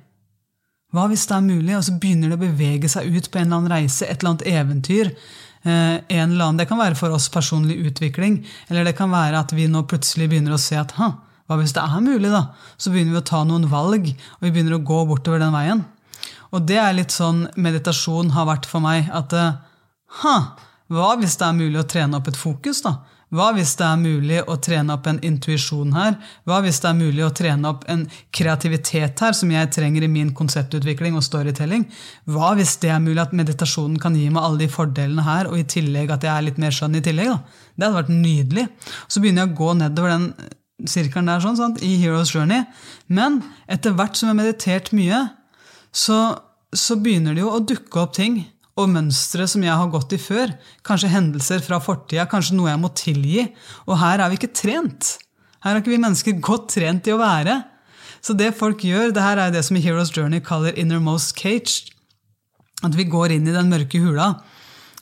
Hva 0.95 1.09
hvis 1.11 1.27
det 1.27 1.37
er 1.37 1.45
mulig? 1.45 1.77
Og 1.77 1.85
så 1.85 1.99
begynner 1.99 2.31
det 2.31 2.39
å 2.39 2.45
bevege 2.45 2.89
seg 2.89 3.11
ut 3.11 3.31
på 3.31 3.41
en 3.41 3.47
eller 3.47 3.57
annen 3.57 3.73
reise, 3.73 4.07
et 4.07 4.23
eller 4.23 4.31
annet 4.31 4.47
eventyr 4.47 5.11
en 5.67 6.31
eller 6.31 6.45
annen, 6.45 6.61
Det 6.61 6.69
kan 6.71 6.79
være 6.79 6.99
for 6.99 7.11
oss 7.11 7.29
personlig 7.33 7.79
utvikling, 7.89 8.45
eller 8.69 8.85
det 8.85 8.97
kan 8.97 9.11
være 9.11 9.41
at 9.41 9.53
vi 9.53 9.67
nå 9.67 9.83
plutselig 9.91 10.29
begynner 10.31 10.55
å 10.55 10.61
se 10.63 10.79
at 10.79 10.95
hva 10.97 11.59
hvis 11.61 11.75
det 11.77 11.83
er 11.83 12.03
mulig, 12.03 12.31
da? 12.31 12.49
Så 12.79 12.91
begynner 12.91 13.17
vi 13.17 13.23
å 13.23 13.27
ta 13.27 13.45
noen 13.47 13.69
valg, 13.71 14.09
og 14.11 14.47
vi 14.47 14.51
begynner 14.51 14.79
å 14.79 14.87
gå 14.87 15.03
bortover 15.07 15.43
den 15.43 15.55
veien. 15.55 15.85
Og 16.55 16.65
det 16.67 16.79
er 16.83 16.95
litt 16.97 17.15
sånn 17.15 17.45
meditasjon 17.55 18.33
har 18.35 18.49
vært 18.49 18.67
for 18.67 18.83
meg. 18.83 19.11
At 19.15 19.35
ha, 20.23 20.37
hva 20.91 21.13
hvis 21.21 21.37
det 21.39 21.47
er 21.47 21.59
mulig 21.59 21.79
å 21.83 21.87
trene 21.87 22.19
opp 22.19 22.31
et 22.31 22.39
fokus, 22.39 22.83
da? 22.87 22.97
Hva 23.35 23.49
hvis 23.57 23.73
det 23.75 23.83
er 23.83 23.99
mulig 23.99 24.39
å 24.47 24.55
trene 24.63 24.95
opp 24.95 25.09
en 25.11 25.19
intuisjon 25.27 25.97
her? 25.97 26.15
Hva 26.47 26.61
hvis 26.63 26.79
det 26.83 26.91
er 26.93 26.99
mulig 26.99 27.25
å 27.27 27.33
trene 27.35 27.73
opp 27.73 27.83
en 27.91 28.05
kreativitet 28.35 29.23
her, 29.25 29.35
som 29.35 29.51
jeg 29.51 29.73
trenger 29.75 30.07
i 30.07 30.11
min 30.11 30.31
konseptutvikling 30.37 31.17
og 31.19 31.25
storytelling? 31.27 31.89
Hva 32.31 32.53
hvis 32.59 32.77
det 32.85 32.93
er 32.95 33.03
mulig 33.03 33.25
at 33.25 33.35
meditasjonen 33.35 33.99
kan 34.03 34.15
gi 34.15 34.29
meg 34.31 34.47
alle 34.47 34.63
de 34.63 34.71
fordelene 34.71 35.27
her, 35.27 35.51
og 35.51 35.59
i 35.59 35.67
tillegg 35.67 36.15
at 36.15 36.29
jeg 36.29 36.33
er 36.37 36.47
litt 36.47 36.63
mer 36.63 36.77
skjønn 36.77 37.01
i 37.01 37.03
tillegg? 37.03 37.33
da? 37.35 37.65
Det 37.75 37.89
hadde 37.89 37.99
vært 37.99 38.15
nydelig. 38.15 38.69
Så 39.11 39.23
begynner 39.23 39.43
jeg 39.43 39.55
å 39.55 39.59
gå 39.59 39.75
nedover 39.81 40.15
den 40.15 40.31
sirkelen 40.87 41.33
der 41.33 41.43
sånn, 41.43 41.59
sant? 41.59 41.83
i 41.83 41.97
Heroes 41.99 42.31
Journey. 42.31 42.63
Men 43.11 43.41
etter 43.67 43.97
hvert 43.97 44.15
som 44.15 44.29
jeg 44.29 44.37
har 44.37 44.43
meditert 44.45 44.93
mye, 44.95 45.25
så, 45.91 46.21
så 46.71 46.99
begynner 47.01 47.35
det 47.35 47.43
jo 47.43 47.55
å 47.57 47.65
dukke 47.65 48.03
opp 48.05 48.15
ting 48.15 48.45
og 48.77 48.91
mønstre 48.93 49.47
som 49.49 49.63
jeg 49.65 49.73
har 49.73 49.93
gått 49.93 50.13
i 50.13 50.21
før. 50.21 50.53
Kanskje 50.87 51.13
hendelser 51.15 51.63
fra 51.65 51.79
fortida, 51.81 52.27
kanskje 52.29 52.59
noe 52.59 52.69
jeg 52.69 52.83
må 52.83 52.91
tilgi. 52.97 53.47
Og 53.89 53.97
her 54.03 54.21
er 54.21 54.33
vi 54.33 54.39
ikke 54.41 54.53
trent. 54.57 55.17
Her 55.65 55.73
har 55.73 55.81
ikke 55.81 55.95
vi 55.95 56.03
mennesker 56.03 56.43
godt 56.45 56.69
trent 56.77 57.09
i 57.09 57.15
å 57.15 57.21
være. 57.21 57.57
Så 58.21 58.37
det 58.37 58.53
folk 58.59 58.85
gjør, 58.85 59.15
det 59.15 59.25
her 59.25 59.41
er 59.41 59.55
det 59.55 59.65
som 59.65 59.79
i 59.79 59.85
Heroes 59.85 60.13
Journey 60.13 60.43
kaller 60.45 60.77
innermost 60.77 61.37
cage. 61.39 61.89
At 62.85 62.97
vi 62.99 63.09
går 63.09 63.33
inn 63.37 63.49
i 63.49 63.55
den 63.55 63.73
mørke 63.73 64.01
hula. 64.03 64.35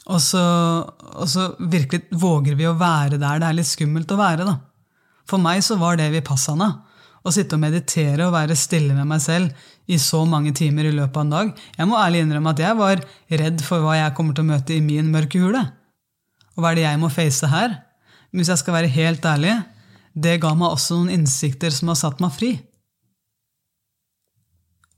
Og 0.05 0.21
så, 0.21 0.45
og 0.85 1.29
så 1.33 1.51
virkelig 1.59 2.05
våger 2.21 2.59
vi 2.59 2.69
å 2.69 2.77
være 2.79 3.19
der 3.19 3.41
det 3.41 3.49
er 3.49 3.59
litt 3.59 3.71
skummelt 3.71 4.13
å 4.13 4.21
være. 4.21 4.47
da. 4.47 4.59
For 5.27 5.41
meg 5.41 5.65
så 5.65 5.79
var 5.81 5.99
det 5.99 6.13
vipassana. 6.13 6.71
Å 7.25 7.33
sitte 7.33 7.57
og 7.57 7.63
meditere 7.63 8.27
og 8.27 8.35
være 8.35 8.57
stille 8.59 8.93
med 8.93 9.09
meg 9.09 9.23
selv 9.25 9.69
i 9.87 9.99
så 10.01 10.23
mange 10.29 10.55
timer 10.57 10.89
i 10.89 10.95
løpet 10.95 11.17
av 11.19 11.25
en 11.27 11.35
dag. 11.35 11.55
Jeg 11.77 11.89
må 11.91 11.99
ærlig 12.01 12.25
innrømme 12.25 12.55
at 12.55 12.63
jeg 12.65 12.79
var 12.79 13.03
redd 13.43 13.65
for 13.65 13.85
hva 13.85 13.99
jeg 13.99 14.15
kommer 14.17 14.37
til 14.37 14.47
å 14.47 14.53
møte 14.53 14.77
i 14.77 14.85
min 14.85 15.11
mørke 15.13 15.43
hule. 15.43 15.65
Og 16.55 16.63
hva 16.63 16.73
er 16.73 16.79
det 16.79 16.87
jeg 16.87 17.01
må 17.03 17.11
face 17.13 17.51
her? 17.51 17.81
Men 18.31 18.43
hvis 18.43 18.53
jeg 18.55 18.63
skal 18.63 18.79
være 18.79 18.95
helt 18.95 19.27
ærlig, 19.29 19.59
det 20.15 20.39
ga 20.43 20.55
meg 20.57 20.73
også 20.73 21.01
noen 21.01 21.19
innsikter 21.19 21.75
som 21.75 21.91
har 21.93 21.99
satt 22.01 22.23
meg 22.23 22.33
fri. 22.35 22.55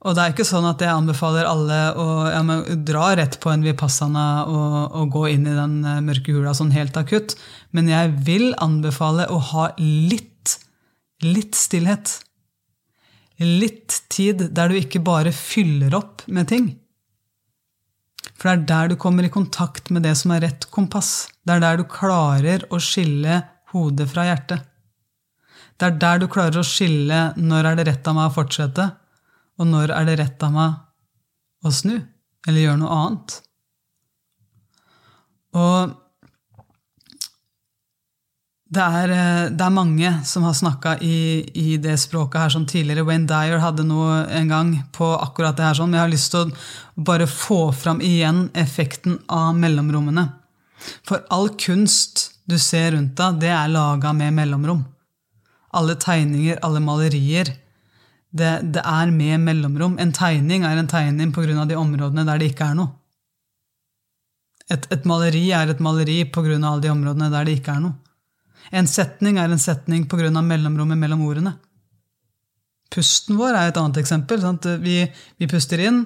Og 0.07 0.15
det 0.15 0.23
er 0.23 0.35
ikke 0.35 0.47
sånn 0.47 0.67
at 0.69 0.83
jeg 0.85 0.93
anbefaler 0.93 1.49
alle 1.49 1.79
å 1.99 2.07
ja, 2.29 2.43
dra 2.87 3.09
rett 3.19 3.41
på 3.43 3.51
en 3.51 3.65
vipassana 3.67 4.27
og, 4.45 4.77
og, 4.93 5.09
gå 5.15 5.25
inn 5.33 5.49
i 5.49 5.57
den 5.57 5.81
eh, 5.83 6.03
mørke 6.05 6.37
hula 6.37 6.53
sånn 6.55 6.71
helt 6.77 6.95
akutt, 7.01 7.35
men 7.75 7.91
jeg 7.91 8.13
vil 8.29 8.53
anbefale 8.63 9.27
å 9.33 9.41
ha 9.51 9.71
litt, 9.81 10.59
litt 11.25 11.59
stillhet. 11.59 12.21
Litt 13.43 14.03
tid 14.13 14.49
der 14.57 14.71
du 14.73 14.79
ikke 14.79 15.03
bare 15.05 15.33
fyller 15.35 15.95
opp 15.99 16.25
med 16.27 16.49
ting. 16.49 16.71
For 18.37 18.49
det 18.49 18.55
er 18.55 18.65
der 18.69 18.93
du 18.93 18.97
kommer 19.01 19.27
i 19.27 19.33
kontakt 19.33 19.91
med 19.93 20.05
det 20.07 20.15
som 20.21 20.33
er 20.35 20.43
rett 20.45 20.69
kompass. 20.73 21.29
Det 21.45 21.57
er 21.57 21.63
der 21.65 21.81
du 21.81 21.85
klarer 21.89 22.65
å 22.73 22.81
skille 22.83 23.43
hodet 23.73 24.09
fra 24.13 24.27
hjertet. 24.29 24.65
Det 25.77 25.89
er 25.89 25.99
der 26.01 26.21
du 26.23 26.27
klarer 26.33 26.61
å 26.61 26.67
skille 26.67 27.21
når 27.37 27.71
er 27.71 27.79
det 27.79 27.87
rett 27.91 28.09
av 28.09 28.17
meg 28.17 28.31
å 28.31 28.37
fortsette, 28.39 28.87
og 29.61 29.69
når 29.69 29.93
er 29.93 30.09
det 30.09 30.19
rett 30.23 30.45
av 30.47 30.55
meg 30.55 31.67
å 31.67 31.73
snu 31.73 31.95
eller 31.97 32.61
gjøre 32.63 32.81
noe 32.81 32.97
annet? 33.03 33.37
Og 35.57 35.95
det 38.67 38.83
er, 38.83 39.13
eh, 39.15 39.51
det 39.55 39.63
er 39.63 39.71
mange 39.71 40.09
som 40.27 40.43
har 40.43 40.55
snakka 40.59 40.97
i, 40.99 41.47
i, 41.55 41.77
det 41.79 41.95
språket 42.03 42.41
her 42.41 42.51
som 42.51 42.65
tidligere. 42.67 43.05
Wayne 43.07 43.29
Dyer 43.31 43.61
hadde 43.63 43.85
noe 43.87 44.25
en 44.27 44.49
gang 44.51 44.73
på 44.93 45.13
akkurat 45.15 45.57
det 45.57 45.69
her, 45.69 45.77
sånn, 45.79 45.93
men 45.93 46.01
jeg 46.01 46.07
har 46.07 46.15
lyst 46.15 46.33
til 46.35 46.49
å 46.49 47.05
bare 47.07 47.29
få 47.31 47.61
fram 47.71 48.01
igjen 48.03 48.49
effekten 48.59 49.21
av 49.31 49.55
mellomrommene. 49.55 50.27
For 51.07 51.23
all 51.31 51.53
kunst 51.55 52.33
du 52.51 52.59
ser 52.59 52.93
rundt 52.97 53.15
deg, 53.19 53.39
det 53.45 53.53
er 53.55 53.71
laga 53.71 54.11
med 54.17 54.35
mellomrom. 54.35 54.83
Alle 55.77 55.95
tegninger, 56.03 56.59
alle 56.67 56.83
malerier, 56.83 57.53
det, 58.37 58.51
det, 58.75 58.83
er 58.83 59.13
med 59.15 59.45
mellomrom. 59.47 59.95
En 60.03 60.11
tegning 60.13 60.67
er 60.67 60.77
en 60.77 60.91
tegning 60.91 61.31
pga. 61.33 61.65
de 61.65 61.79
områdene 61.79 62.27
der 62.27 62.43
det 62.43 62.51
ikke 62.51 62.73
er 62.73 62.75
noe. 62.81 62.91
Et, 64.67 64.83
et 64.91 65.05
maleri 65.07 65.45
er 65.55 65.71
et 65.71 65.81
maleri 65.81 66.25
pga. 66.25 66.59
alle 66.59 66.83
de 66.83 66.91
områdene 66.91 67.31
der 67.31 67.47
det 67.47 67.61
ikke 67.61 67.79
er 67.79 67.85
noe. 67.87 68.06
En 68.73 68.89
setning 68.91 69.39
er 69.39 69.51
en 69.51 69.59
setning 69.63 70.07
pga. 70.09 70.31
mellomrommet 70.43 70.99
mellom 70.99 71.23
ordene. 71.27 71.57
Pusten 72.91 73.37
vår 73.37 73.55
er 73.55 73.69
et 73.69 73.77
annet 73.77 73.99
eksempel. 73.99 74.43
Vi, 74.83 74.99
vi, 75.39 75.47
puster 75.47 75.79
inn, 75.83 76.05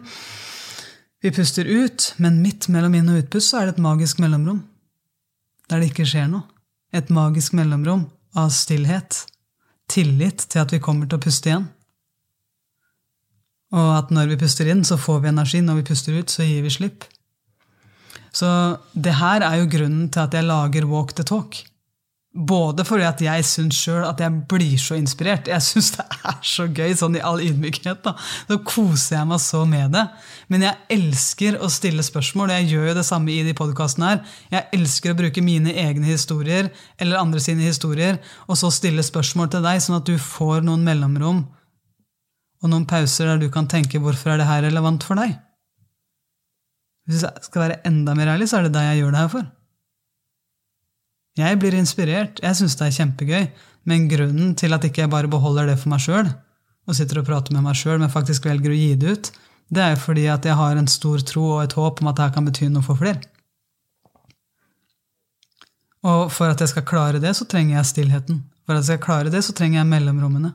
vi 1.22 1.30
puster 1.30 1.64
ut, 1.64 2.14
men 2.18 2.42
midt 2.42 2.68
mellom 2.68 2.94
inn- 2.94 3.10
og 3.10 3.20
utpust 3.24 3.52
så 3.52 3.60
er 3.60 3.68
det 3.68 3.76
et 3.76 3.84
magisk 3.84 4.18
mellomrom. 4.18 4.62
Der 5.68 5.80
det 5.80 5.92
ikke 5.92 6.08
skjer 6.08 6.30
noe. 6.30 6.48
Et 6.92 7.10
magisk 7.10 7.52
mellomrom 7.54 8.08
av 8.34 8.50
stillhet. 8.50 9.26
Tillit 9.90 10.46
til 10.48 10.62
at 10.62 10.72
vi 10.72 10.80
kommer 10.82 11.06
til 11.06 11.20
å 11.20 11.22
puste 11.22 11.50
igjen. 11.50 11.68
Og 13.70 13.90
at 13.94 14.10
når 14.10 14.32
vi 14.32 14.40
puster 14.40 14.66
inn, 14.70 14.82
så 14.82 14.98
får 14.98 15.20
vi 15.22 15.30
energi. 15.30 15.60
Når 15.62 15.78
vi 15.78 15.88
puster 15.92 16.16
ut, 16.18 16.30
så 16.30 16.46
gir 16.46 16.64
vi 16.64 16.72
slipp. 16.74 17.06
Så 18.34 18.48
det 18.94 19.14
her 19.18 19.44
er 19.46 19.60
jo 19.60 19.70
grunnen 19.70 20.08
til 20.10 20.24
at 20.24 20.34
jeg 20.34 20.46
lager 20.46 20.88
Walk 20.90 21.14
the 21.18 21.26
Talk. 21.26 21.60
Både 22.30 22.84
fordi 22.86 23.02
at 23.08 23.22
jeg 23.24 23.42
syns 23.42 23.74
sjøl 23.74 24.04
at 24.06 24.20
jeg 24.22 24.44
blir 24.48 24.76
så 24.78 24.94
inspirert. 24.94 25.48
Jeg 25.50 25.64
syns 25.66 25.88
det 25.96 26.04
er 26.14 26.36
så 26.46 26.68
gøy, 26.70 26.92
sånn 26.94 27.18
i 27.18 27.22
all 27.26 27.42
ydmykhet. 27.42 28.04
da. 28.04 28.14
Så 28.46 28.60
koser 28.62 29.16
jeg 29.16 29.30
meg 29.32 29.42
så 29.42 29.64
med 29.66 29.96
det. 29.96 30.04
Men 30.46 30.62
jeg 30.68 30.78
elsker 30.94 31.58
å 31.58 31.70
stille 31.74 32.06
spørsmål, 32.06 32.52
og 32.52 32.60
jeg 32.60 32.70
gjør 32.70 32.88
jo 32.92 32.96
det 33.00 33.06
samme 33.08 33.34
i 33.34 33.42
de 33.46 33.56
podkastene 33.58 34.12
her. 34.12 34.22
Jeg 34.54 34.78
elsker 34.78 35.10
å 35.10 35.18
bruke 35.18 35.42
mine 35.42 35.74
egne 35.74 36.06
historier 36.06 36.70
eller 37.02 37.18
andre 37.18 37.42
sine 37.42 37.66
historier, 37.66 38.22
og 38.46 38.60
så 38.62 38.70
stille 38.74 39.02
spørsmål 39.02 39.50
til 39.50 39.66
deg, 39.66 39.82
sånn 39.82 39.98
at 39.98 40.06
du 40.06 40.14
får 40.14 40.62
noen 40.66 40.86
mellomrom 40.86 41.48
og 42.60 42.68
noen 42.68 42.86
pauser 42.86 43.26
der 43.26 43.38
du 43.40 43.48
kan 43.50 43.66
tenke 43.66 43.98
'hvorfor 43.98 44.32
er 44.32 44.36
det 44.36 44.46
her 44.46 44.62
relevant 44.62 45.02
for 45.02 45.16
deg'? 45.16 45.38
Hvis 47.08 47.22
jeg 47.22 47.32
skal 47.42 47.62
være 47.62 47.86
enda 47.86 48.14
mer 48.14 48.36
ærlig, 48.36 48.48
så 48.48 48.58
er 48.58 48.62
det 48.68 48.74
deg 48.74 48.82
jeg 48.82 49.02
gjør 49.02 49.10
det 49.10 49.20
her 49.20 49.28
for. 49.28 49.46
Jeg 51.38 51.58
blir 51.62 51.76
inspirert, 51.78 52.40
jeg 52.42 52.58
syns 52.58 52.74
det 52.78 52.88
er 52.88 52.96
kjempegøy, 52.96 53.44
men 53.88 54.08
grunnen 54.10 54.54
til 54.58 54.74
at 54.74 54.84
ikke 54.84 55.04
jeg 55.04 55.12
bare 55.12 55.30
beholder 55.30 55.70
det 55.70 55.78
for 55.80 55.92
meg 55.92 56.02
sjøl, 56.02 56.30
og 56.88 56.96
sitter 56.96 57.20
og 57.20 57.28
prater 57.28 57.54
med 57.54 57.64
meg 57.64 57.78
sjøl, 57.78 58.00
men 58.02 58.12
faktisk 58.12 58.48
velger 58.50 58.72
å 58.72 58.78
gi 58.80 58.94
det 58.98 59.14
ut, 59.14 59.30
det 59.70 59.82
er 59.84 59.92
jo 59.94 60.00
fordi 60.02 60.26
at 60.32 60.46
jeg 60.46 60.58
har 60.58 60.78
en 60.78 60.90
stor 60.90 61.22
tro 61.22 61.44
og 61.54 61.62
et 61.62 61.76
håp 61.78 62.02
om 62.02 62.10
at 62.10 62.18
dette 62.18 62.34
kan 62.34 62.48
bety 62.48 62.66
noe 62.72 62.82
for 62.82 62.98
flere. 62.98 63.22
Og 66.10 66.30
for 66.32 66.50
at 66.50 66.60
jeg 66.62 66.72
skal 66.72 66.86
klare 66.88 67.20
det, 67.22 67.32
så 67.36 67.46
trenger 67.46 67.76
jeg 67.76 67.90
stillheten. 67.90 68.40
For 68.64 68.74
at 68.74 68.82
jeg 68.82 68.96
skal 68.96 69.04
klare 69.04 69.32
det, 69.32 69.42
så 69.44 69.54
trenger 69.54 69.82
jeg 69.82 69.90
mellomrommene. 69.92 70.54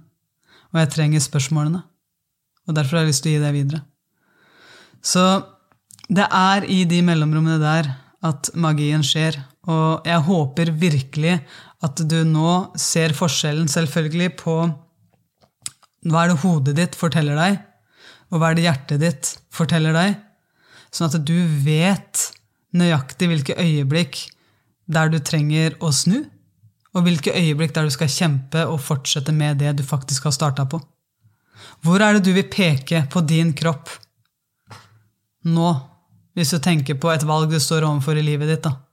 Og 0.74 0.82
jeg 0.82 0.92
trenger 0.92 1.24
spørsmålene. 1.24 1.84
Og 2.66 2.76
derfor 2.76 2.98
har 2.98 3.06
jeg 3.06 3.14
lyst 3.14 3.24
til 3.24 3.32
å 3.32 3.36
gi 3.36 3.44
det 3.44 3.54
videre. 3.56 3.82
Så 5.06 5.26
det 6.10 6.26
er 6.26 6.66
i 6.68 6.82
de 6.90 7.02
mellomrommene 7.06 7.60
der 7.62 7.92
at 8.26 8.50
magien 8.58 9.06
skjer. 9.06 9.38
Og 9.71 10.06
jeg 10.06 10.25
håper 10.28 10.71
virkelig 10.78 11.39
at 11.86 12.01
du 12.10 12.19
nå 12.28 12.51
ser 12.80 13.15
forskjellen, 13.17 13.69
selvfølgelig, 13.71 14.36
på 14.41 14.58
hva 16.06 16.21
er 16.21 16.32
det 16.32 16.41
hodet 16.43 16.75
ditt 16.78 16.97
forteller 16.97 17.38
deg, 17.39 17.58
og 18.30 18.39
hva 18.39 18.51
er 18.51 18.58
det 18.58 18.65
hjertet 18.67 19.01
ditt 19.01 19.32
forteller 19.54 19.95
deg, 19.95 20.15
sånn 20.93 21.10
at 21.10 21.17
du 21.25 21.38
vet 21.65 22.30
nøyaktig 22.75 23.30
hvilke 23.32 23.58
øyeblikk 23.62 24.21
der 24.91 25.10
du 25.10 25.17
trenger 25.23 25.78
å 25.82 25.91
snu, 25.95 26.19
og 26.95 27.08
hvilke 27.08 27.34
øyeblikk 27.36 27.73
der 27.75 27.89
du 27.89 27.93
skal 27.93 28.12
kjempe 28.12 28.67
og 28.69 28.80
fortsette 28.84 29.34
med 29.36 29.60
det 29.60 29.73
du 29.80 29.84
faktisk 29.84 30.30
har 30.30 30.36
starta 30.36 30.67
på. 30.69 30.80
Hvor 31.84 32.01
er 32.04 32.15
det 32.15 32.25
du 32.28 32.32
vil 32.36 32.47
peke 32.51 33.06
på 33.12 33.23
din 33.25 33.51
kropp 33.58 33.89
nå, 35.45 35.73
hvis 36.36 36.54
du 36.56 36.60
tenker 36.62 36.97
på 36.99 37.12
et 37.12 37.25
valg 37.28 37.51
du 37.51 37.60
står 37.62 37.86
overfor 37.88 38.17
i 38.19 38.25
livet 38.25 38.51
ditt? 38.51 38.65
da? 38.65 38.85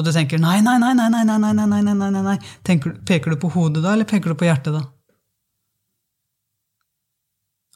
Og 0.00 0.06
du 0.06 0.14
tenker 0.16 0.40
nei, 0.40 0.62
nei, 0.64 0.78
nei, 0.80 0.94
nei, 0.96 1.10
nei, 1.12 1.24
nei, 1.28 1.36
nei, 1.52 1.52
nei, 1.68 1.82
nei, 1.84 2.08
nei, 2.14 2.22
nei. 2.24 2.38
Tenker, 2.64 2.94
peker 3.04 3.34
du 3.34 3.36
på 3.42 3.50
hodet 3.52 3.82
da, 3.84 3.92
eller 3.92 4.08
peker 4.08 4.32
du 4.32 4.38
på 4.40 4.46
hjertet 4.48 4.72
da? 4.72 4.80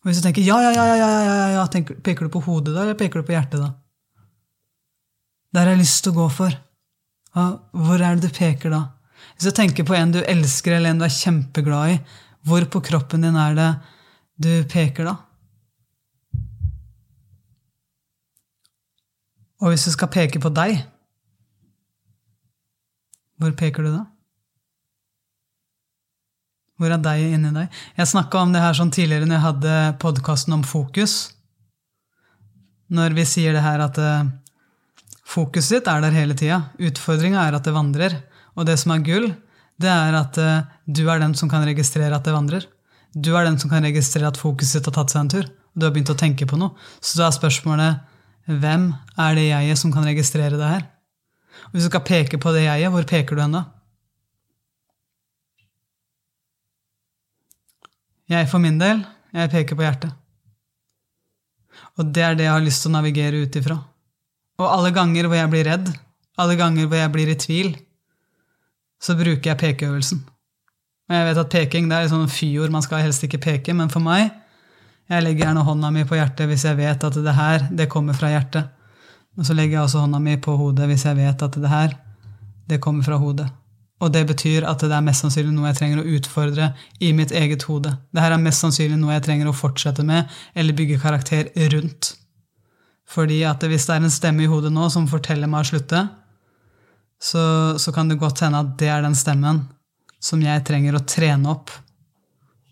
Og 0.01 0.09
hvis 0.09 0.23
du 0.23 0.25
tenker 0.25 0.45
ja, 0.45 0.57
ja, 0.65 0.71
ja, 0.73 0.87
ja, 0.89 0.97
ja, 0.97 1.11
ja, 1.27 1.49
ja 1.59 1.65
tenker, 1.73 1.99
peker 2.05 2.25
du 2.25 2.33
på 2.33 2.41
hodet 2.47 2.73
da, 2.73 2.87
eller 2.87 2.97
peker 2.97 3.21
du 3.21 3.29
på 3.29 3.35
hjertet 3.37 3.61
da? 3.61 3.75
Der 5.53 5.69
har 5.69 5.77
jeg 5.77 5.83
lyst 5.83 6.01
til 6.07 6.15
å 6.15 6.19
gå 6.23 6.31
for. 6.33 6.57
Hvor 7.35 8.01
er 8.01 8.17
det 8.17 8.31
du 8.31 8.37
peker 8.41 8.73
da? 8.73 8.81
Hvis 9.35 9.51
du 9.51 9.57
tenker 9.61 9.85
på 9.85 9.99
en 9.99 10.17
du 10.17 10.23
elsker, 10.25 10.79
eller 10.79 10.95
en 10.95 11.05
du 11.05 11.07
er 11.07 11.13
kjempeglad 11.13 11.93
i, 11.93 12.01
hvor 12.49 12.65
på 12.73 12.81
kroppen 12.89 13.29
din 13.29 13.37
er 13.37 13.61
det 13.61 13.69
du 14.41 14.51
peker 14.73 15.13
da? 15.13 15.15
Og 19.61 19.73
hvis 19.73 19.85
du 19.89 19.93
skal 19.93 20.13
peke 20.13 20.41
på 20.41 20.53
deg, 20.57 20.81
hvor 23.45 23.55
peker 23.59 23.85
du 23.85 23.93
da? 23.93 24.03
Hvor 26.81 26.91
er 26.91 27.03
deg 27.03 27.37
inni 27.37 27.53
deg? 27.55 27.83
Jeg 27.99 28.11
snakka 28.11 28.41
om 28.43 28.55
det 28.55 28.63
her 28.65 28.75
sånn 28.75 28.93
tidligere 28.95 29.29
når 29.29 29.37
jeg 29.37 29.47
hadde 29.47 29.75
podkasten 30.03 30.57
om 30.57 30.65
fokus. 30.67 31.15
Når 32.95 33.15
vi 33.15 33.27
sier 33.29 33.55
det 33.55 33.63
her 33.63 33.83
at 33.85 34.01
uh, 34.03 34.27
fokuset 35.29 35.79
ditt 35.79 35.91
er 35.91 36.03
der 36.03 36.17
hele 36.17 36.37
tida. 36.39 36.61
Utfordringa 36.83 37.45
er 37.47 37.59
at 37.59 37.67
det 37.67 37.77
vandrer. 37.77 38.17
Og 38.59 38.67
det 38.67 38.77
som 38.83 38.95
er 38.95 39.05
gull, 39.07 39.29
det 39.81 39.91
er 39.91 40.19
at 40.19 40.41
uh, 40.43 40.65
du 40.87 41.05
er 41.07 41.23
den 41.23 41.37
som 41.39 41.51
kan 41.53 41.67
registrere 41.67 42.17
at 42.17 42.27
det 42.27 42.35
vandrer. 42.35 42.67
Du 43.15 43.31
er 43.39 43.47
den 43.47 43.61
som 43.63 43.71
kan 43.71 43.87
registrere 43.87 44.33
at 44.33 44.41
fokuset 44.41 44.81
ditt 44.81 44.91
har 44.91 44.99
tatt 44.99 45.15
seg 45.15 45.23
en 45.23 45.33
tur. 45.37 45.47
og 45.47 45.79
Du 45.79 45.87
har 45.87 45.95
begynt 45.95 46.11
å 46.11 46.19
tenke 46.19 46.49
på 46.51 46.59
noe. 46.59 46.75
Så 46.99 47.21
da 47.21 47.29
er 47.29 47.39
spørsmålet 47.39 48.03
hvem 48.51 48.91
er 49.17 49.39
det 49.39 49.47
jeget 49.47 49.81
som 49.81 49.95
kan 49.95 50.05
registrere 50.05 50.59
det 50.59 50.73
her? 50.75 50.83
Hvis 51.73 51.87
du 51.87 51.91
skal 51.91 52.05
peke 52.07 52.39
på 52.41 52.53
det 52.55 52.67
jeget, 52.67 52.93
hvor 52.93 53.07
peker 53.09 53.37
du 53.37 53.43
hen 53.43 53.57
da? 53.57 53.65
Jeg 58.31 58.49
for 58.49 58.63
min 58.63 58.79
del, 58.81 59.03
jeg 59.37 59.53
peker 59.53 59.77
på 59.77 59.85
hjertet. 59.85 60.13
Og 61.99 62.13
det 62.15 62.23
er 62.25 62.39
det 62.39 62.47
jeg 62.47 62.55
har 62.55 62.65
lyst 62.65 62.85
til 62.85 62.93
å 62.93 62.97
navigere 62.97 63.43
ut 63.45 63.59
ifra. 63.59 63.77
Og 64.63 64.69
alle 64.69 64.93
ganger 64.95 65.29
hvor 65.29 65.39
jeg 65.39 65.51
blir 65.53 65.67
redd, 65.69 65.91
alle 66.41 66.55
ganger 66.59 66.87
hvor 66.87 66.99
jeg 66.99 67.13
blir 67.15 67.33
i 67.33 67.39
tvil, 67.39 67.75
så 69.03 69.17
bruker 69.19 69.51
jeg 69.51 69.61
pekeøvelsen. 69.61 70.23
Og 71.05 71.17
jeg 71.19 71.27
vet 71.29 71.43
at 71.43 71.53
peking 71.53 71.91
det 71.91 71.99
er 71.99 72.11
sånn 72.11 72.31
fyord, 72.33 72.73
man 72.73 72.85
skal 72.85 73.05
helst 73.05 73.27
ikke 73.27 73.43
peke, 73.45 73.75
men 73.77 73.93
for 73.93 74.03
meg 74.05 74.31
jeg 75.11 75.21
legger 75.21 75.51
gjerne 75.51 75.67
hånda 75.67 75.91
mi 75.93 76.07
på 76.09 76.17
hjertet 76.17 76.49
hvis 76.49 76.65
jeg 76.65 76.79
vet 76.79 77.03
at 77.05 77.17
det 77.27 77.35
her 77.37 77.67
det 77.77 77.91
kommer 77.93 78.17
fra 78.17 78.31
hjertet. 78.33 78.71
Og 79.39 79.47
så 79.47 79.57
legger 79.57 79.79
jeg 79.79 79.89
også 79.89 80.05
hånda 80.05 80.21
mi 80.23 80.37
på 80.39 80.55
hodet 80.59 80.89
hvis 80.91 81.05
jeg 81.09 81.19
vet 81.19 81.43
at 81.43 81.59
det 81.59 81.71
her, 81.71 81.95
det 82.71 82.81
kommer 82.83 83.07
fra 83.07 83.19
hodet. 83.21 83.49
Og 84.03 84.11
det 84.13 84.25
betyr 84.29 84.67
at 84.69 84.83
det 84.83 84.93
er 84.93 85.05
mest 85.05 85.25
sannsynlig 85.25 85.55
noe 85.55 85.71
jeg 85.71 85.79
trenger 85.79 86.03
å 86.03 86.17
utfordre 86.17 86.73
i 87.03 87.13
mitt 87.17 87.33
eget 87.33 87.65
hode. 87.69 87.95
Det 88.13 88.23
her 88.23 88.35
er 88.35 88.43
mest 88.43 88.65
sannsynlig 88.65 88.99
noe 89.01 89.15
jeg 89.15 89.25
trenger 89.27 89.49
å 89.49 89.57
fortsette 89.57 90.05
med 90.07 90.31
eller 90.55 90.77
bygge 90.77 91.01
karakter 91.03 91.49
rundt. 91.73 92.15
Fordi 93.09 93.43
at 93.47 93.63
hvis 93.63 93.87
det 93.87 93.97
er 93.97 94.05
en 94.05 94.13
stemme 94.13 94.45
i 94.45 94.51
hodet 94.51 94.73
nå 94.75 94.89
som 94.93 95.09
forteller 95.09 95.51
meg 95.51 95.65
å 95.65 95.71
slutte, 95.73 96.03
så, 97.23 97.45
så 97.81 97.95
kan 97.95 98.11
det 98.11 98.21
godt 98.21 98.43
hende 98.45 98.61
at 98.61 98.75
det 98.81 98.91
er 98.91 99.05
den 99.05 99.17
stemmen 99.17 99.63
som 100.25 100.43
jeg 100.43 100.65
trenger 100.67 100.97
å 100.97 101.05
trene 101.09 101.53
opp, 101.53 101.73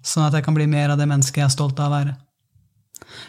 sånn 0.02 0.26
at 0.26 0.36
jeg 0.36 0.44
kan 0.44 0.56
bli 0.56 0.66
mer 0.68 0.92
av 0.92 1.00
det 1.00 1.08
mennesket 1.08 1.42
jeg 1.42 1.48
er 1.48 1.54
stolt 1.54 1.80
av 1.80 1.92
å 1.92 1.96
være. 1.96 2.14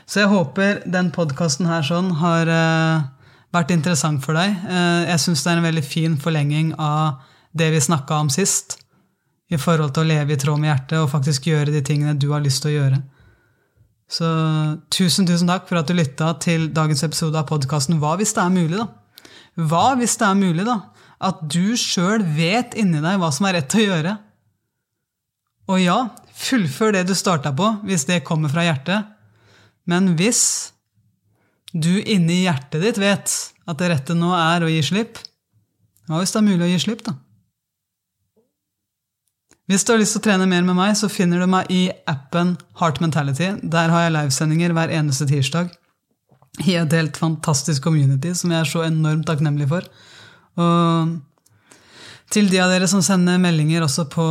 Så 0.07 0.23
jeg 0.23 0.31
håper 0.31 0.81
den 0.89 1.11
podkasten 1.13 1.67
her 1.67 1.83
sånn 1.85 2.11
har 2.19 2.49
uh, 2.49 3.03
vært 3.53 3.73
interessant 3.75 4.23
for 4.23 4.37
deg. 4.37 4.55
Uh, 4.65 5.03
jeg 5.09 5.21
syns 5.23 5.43
det 5.43 5.51
er 5.51 5.59
en 5.59 5.67
veldig 5.67 5.85
fin 5.85 6.17
forlenging 6.19 6.73
av 6.81 7.21
det 7.53 7.69
vi 7.73 7.81
snakka 7.85 8.23
om 8.23 8.31
sist, 8.33 8.79
i 9.53 9.59
forhold 9.61 9.93
til 9.93 10.05
å 10.05 10.09
leve 10.09 10.33
i 10.33 10.39
tråd 10.39 10.57
med 10.57 10.71
hjertet 10.71 10.97
og 10.97 11.11
faktisk 11.11 11.45
gjøre 11.51 11.73
de 11.73 11.83
tingene 11.85 12.15
du 12.17 12.31
har 12.31 12.41
lyst 12.41 12.63
til 12.63 12.71
å 12.71 12.77
gjøre. 12.77 13.01
Så 14.09 14.27
tusen, 14.93 15.27
tusen 15.29 15.49
takk 15.49 15.67
for 15.69 15.79
at 15.79 15.89
du 15.89 15.95
lytta 15.97 16.33
til 16.41 16.67
dagens 16.73 17.03
episode 17.05 17.37
av 17.39 17.47
podkasten 17.49 17.99
Hva 18.01 18.15
hvis 18.19 18.33
det 18.35 18.43
er 18.43 18.53
mulig, 18.53 18.81
da? 18.81 18.87
Hva 19.69 19.85
hvis 19.99 20.17
det 20.19 20.27
er 20.27 20.39
mulig, 20.39 20.65
da? 20.67 20.79
At 21.23 21.41
du 21.45 21.77
sjøl 21.79 22.25
vet 22.35 22.75
inni 22.79 23.01
deg 23.03 23.21
hva 23.21 23.29
som 23.33 23.47
er 23.47 23.59
rett 23.59 23.77
å 23.77 23.85
gjøre. 23.85 24.15
Og 25.71 25.79
ja, 25.79 25.97
fullfør 26.35 26.97
det 26.97 27.05
du 27.07 27.13
starta 27.15 27.53
på, 27.55 27.69
hvis 27.87 28.05
det 28.09 28.23
kommer 28.27 28.51
fra 28.51 28.65
hjertet. 28.65 29.13
Men 29.89 30.13
hvis 30.19 30.72
du 31.73 31.93
inni 32.01 32.43
hjertet 32.43 32.83
ditt 32.83 33.01
vet 33.01 33.33
at 33.65 33.79
det 33.79 33.89
rette 33.89 34.15
nå 34.17 34.31
er 34.37 34.63
å 34.63 34.71
gi 34.71 34.81
slipp, 34.85 35.19
hva 36.07 36.19
hvis 36.19 36.33
det 36.35 36.41
er 36.41 36.47
mulig 36.47 36.67
å 36.67 36.71
gi 36.73 36.81
slipp, 36.83 37.05
da? 37.05 37.15
Hvis 39.71 39.85
du 39.87 39.93
har 39.93 40.01
lyst 40.01 40.17
til 40.17 40.19
å 40.19 40.25
trene 40.25 40.47
mer 40.49 40.65
med 40.67 40.75
meg, 40.75 40.91
så 40.99 41.07
finner 41.07 41.39
du 41.39 41.47
meg 41.47 41.69
i 41.71 41.85
appen 42.09 42.57
Heart 42.81 42.99
Mentality. 42.99 43.53
Der 43.63 43.93
har 43.93 44.03
jeg 44.03 44.13
livesendinger 44.17 44.75
hver 44.75 44.91
eneste 44.91 45.27
tirsdag 45.29 45.71
i 46.67 46.75
et 46.77 46.93
helt 46.93 47.17
fantastisk 47.17 47.85
community 47.87 48.33
som 48.37 48.51
jeg 48.51 48.59
er 48.59 48.69
så 48.69 48.83
enormt 48.85 49.25
takknemlig 49.29 49.69
for. 49.71 49.87
Og 50.59 51.15
til 52.33 52.51
de 52.51 52.59
av 52.59 52.73
dere 52.73 52.89
som 52.91 53.01
sender 53.05 53.39
meldinger 53.41 53.85
også 53.85 54.05
på 54.11 54.27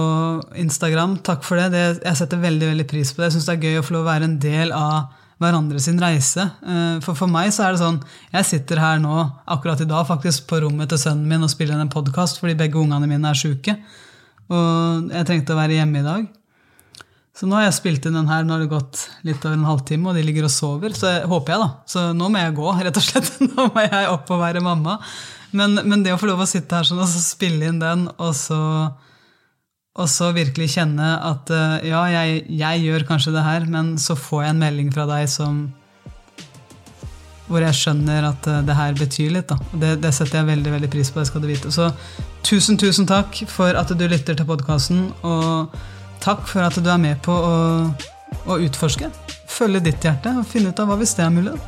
Instagram, 0.61 1.17
takk 1.25 1.49
for 1.49 1.59
det. 1.59 1.71
det 1.73 1.83
jeg 2.05 2.21
setter 2.21 2.45
veldig 2.45 2.69
veldig 2.75 2.87
pris 2.93 3.11
på 3.11 3.23
det. 3.23 3.31
Jeg 3.31 3.39
syns 3.39 3.49
det 3.49 3.57
er 3.57 3.67
gøy 3.67 3.81
å 3.81 3.87
få 3.87 3.97
lov 3.97 4.05
å 4.05 4.11
være 4.13 4.29
en 4.29 4.39
del 4.43 4.77
av 4.77 5.22
hverandre 5.43 5.81
sin 5.83 5.99
reise. 6.01 6.47
Eh, 6.63 7.01
for 7.05 7.19
for 7.19 7.31
meg 7.31 7.51
så 7.55 7.67
er 7.67 7.75
det 7.75 7.83
sånn 7.83 7.99
Jeg 8.33 8.49
sitter 8.49 8.81
her 8.83 9.03
nå 9.03 9.17
akkurat 9.51 9.83
i 9.83 9.89
dag 9.91 10.07
faktisk 10.09 10.47
på 10.51 10.63
rommet 10.65 10.93
til 10.93 11.01
sønnen 11.03 11.29
min 11.29 11.45
og 11.45 11.53
spiller 11.53 11.81
en 11.81 11.93
podkast 11.93 12.41
fordi 12.41 12.59
begge 12.59 12.81
ungene 12.81 13.11
mine 13.11 13.29
er 13.31 13.39
sjuke. 13.39 13.77
Og 14.53 15.11
jeg 15.13 15.29
trengte 15.29 15.55
å 15.55 15.61
være 15.61 15.81
hjemme 15.81 16.01
i 16.01 16.07
dag. 16.07 16.31
Så 17.33 17.49
nå 17.49 17.57
har 17.57 17.65
jeg 17.65 17.79
spilt 17.79 18.07
inn 18.07 18.17
den 18.19 18.29
her, 18.29 18.45
nå 18.45 18.53
har 18.55 18.61
det 18.61 18.73
gått 18.73 19.07
litt 19.25 19.45
over 19.47 19.57
en 19.57 19.65
halvtime, 19.65 20.11
og 20.11 20.19
de 20.19 20.25
ligger 20.27 20.45
og 20.49 20.53
sover. 20.53 20.93
Så 20.97 21.09
jeg, 21.09 21.23
håper 21.31 21.55
jeg, 21.55 21.63
da. 21.63 21.69
Så 21.89 22.03
nå 22.17 22.29
må 22.29 22.43
jeg 22.43 22.57
gå, 22.59 22.67
rett 22.77 22.99
og 23.01 23.07
slett. 23.07 23.31
Nå 23.55 23.71
må 23.73 23.85
jeg 23.87 24.11
opp 24.13 24.29
og 24.35 24.43
være 24.43 24.61
mamma. 24.65 24.99
Men, 25.57 25.81
men 25.89 26.05
det 26.05 26.13
å 26.13 26.21
få 26.21 26.29
lov 26.29 26.45
å 26.45 26.49
sitte 26.49 26.77
her 26.77 26.89
sånn 26.89 27.01
og 27.01 27.09
spille 27.09 27.71
inn 27.71 27.81
den, 27.81 28.05
og 28.21 28.37
så, 28.37 28.61
og 29.93 30.09
så 30.09 30.31
virkelig 30.33 30.71
kjenne 30.79 31.09
at 31.21 31.51
eh, 31.53 31.91
ja, 31.91 32.01
jeg, 32.09 32.43
jeg, 32.49 32.83
gjør 32.87 33.05
kanskje 33.11 33.35
det 33.35 33.45
her, 33.45 33.67
men 33.69 33.95
så 34.01 34.17
får 34.17 34.47
jeg 34.47 34.55
en 34.55 34.63
melding 34.63 34.93
fra 34.95 35.05
deg 35.11 35.29
som 35.29 35.67
hvor 37.51 37.61
jeg 37.61 37.77
skjønner 37.77 38.25
at 38.31 38.49
eh, 38.49 38.63
det 38.65 38.77
her 38.79 38.97
betyr 38.97 39.35
litt. 39.37 39.53
Da. 39.53 39.59
Det, 39.73 39.93
det 40.01 40.15
setter 40.17 40.41
jeg 40.41 40.49
veldig 40.49 40.73
veldig 40.79 40.91
pris 40.95 41.13
på. 41.13 41.21
det 41.21 41.29
skal 41.29 41.45
du 41.45 41.51
vite. 41.51 41.73
Så 41.75 41.91
tusen, 42.47 42.81
tusen 42.81 43.09
takk 43.09 43.43
for 43.53 43.77
at 43.77 43.93
du 43.93 44.07
lytter 44.09 44.39
til 44.39 44.49
podkasten, 44.49 45.11
og 45.29 45.77
takk 46.25 46.49
for 46.49 46.65
at 46.65 46.79
du 46.81 46.89
er 46.89 47.03
med 47.03 47.21
på 47.27 47.37
å, 47.37 47.57
å 48.49 48.61
utforske. 48.65 49.13
Følge 49.53 49.85
ditt 49.91 50.09
hjerte 50.09 50.33
og 50.41 50.49
finne 50.49 50.73
ut 50.73 50.81
av 50.81 50.89
hva 50.89 50.97
hvis 51.03 51.13
det 51.19 51.27
er 51.27 51.37
mulig. 51.37 51.59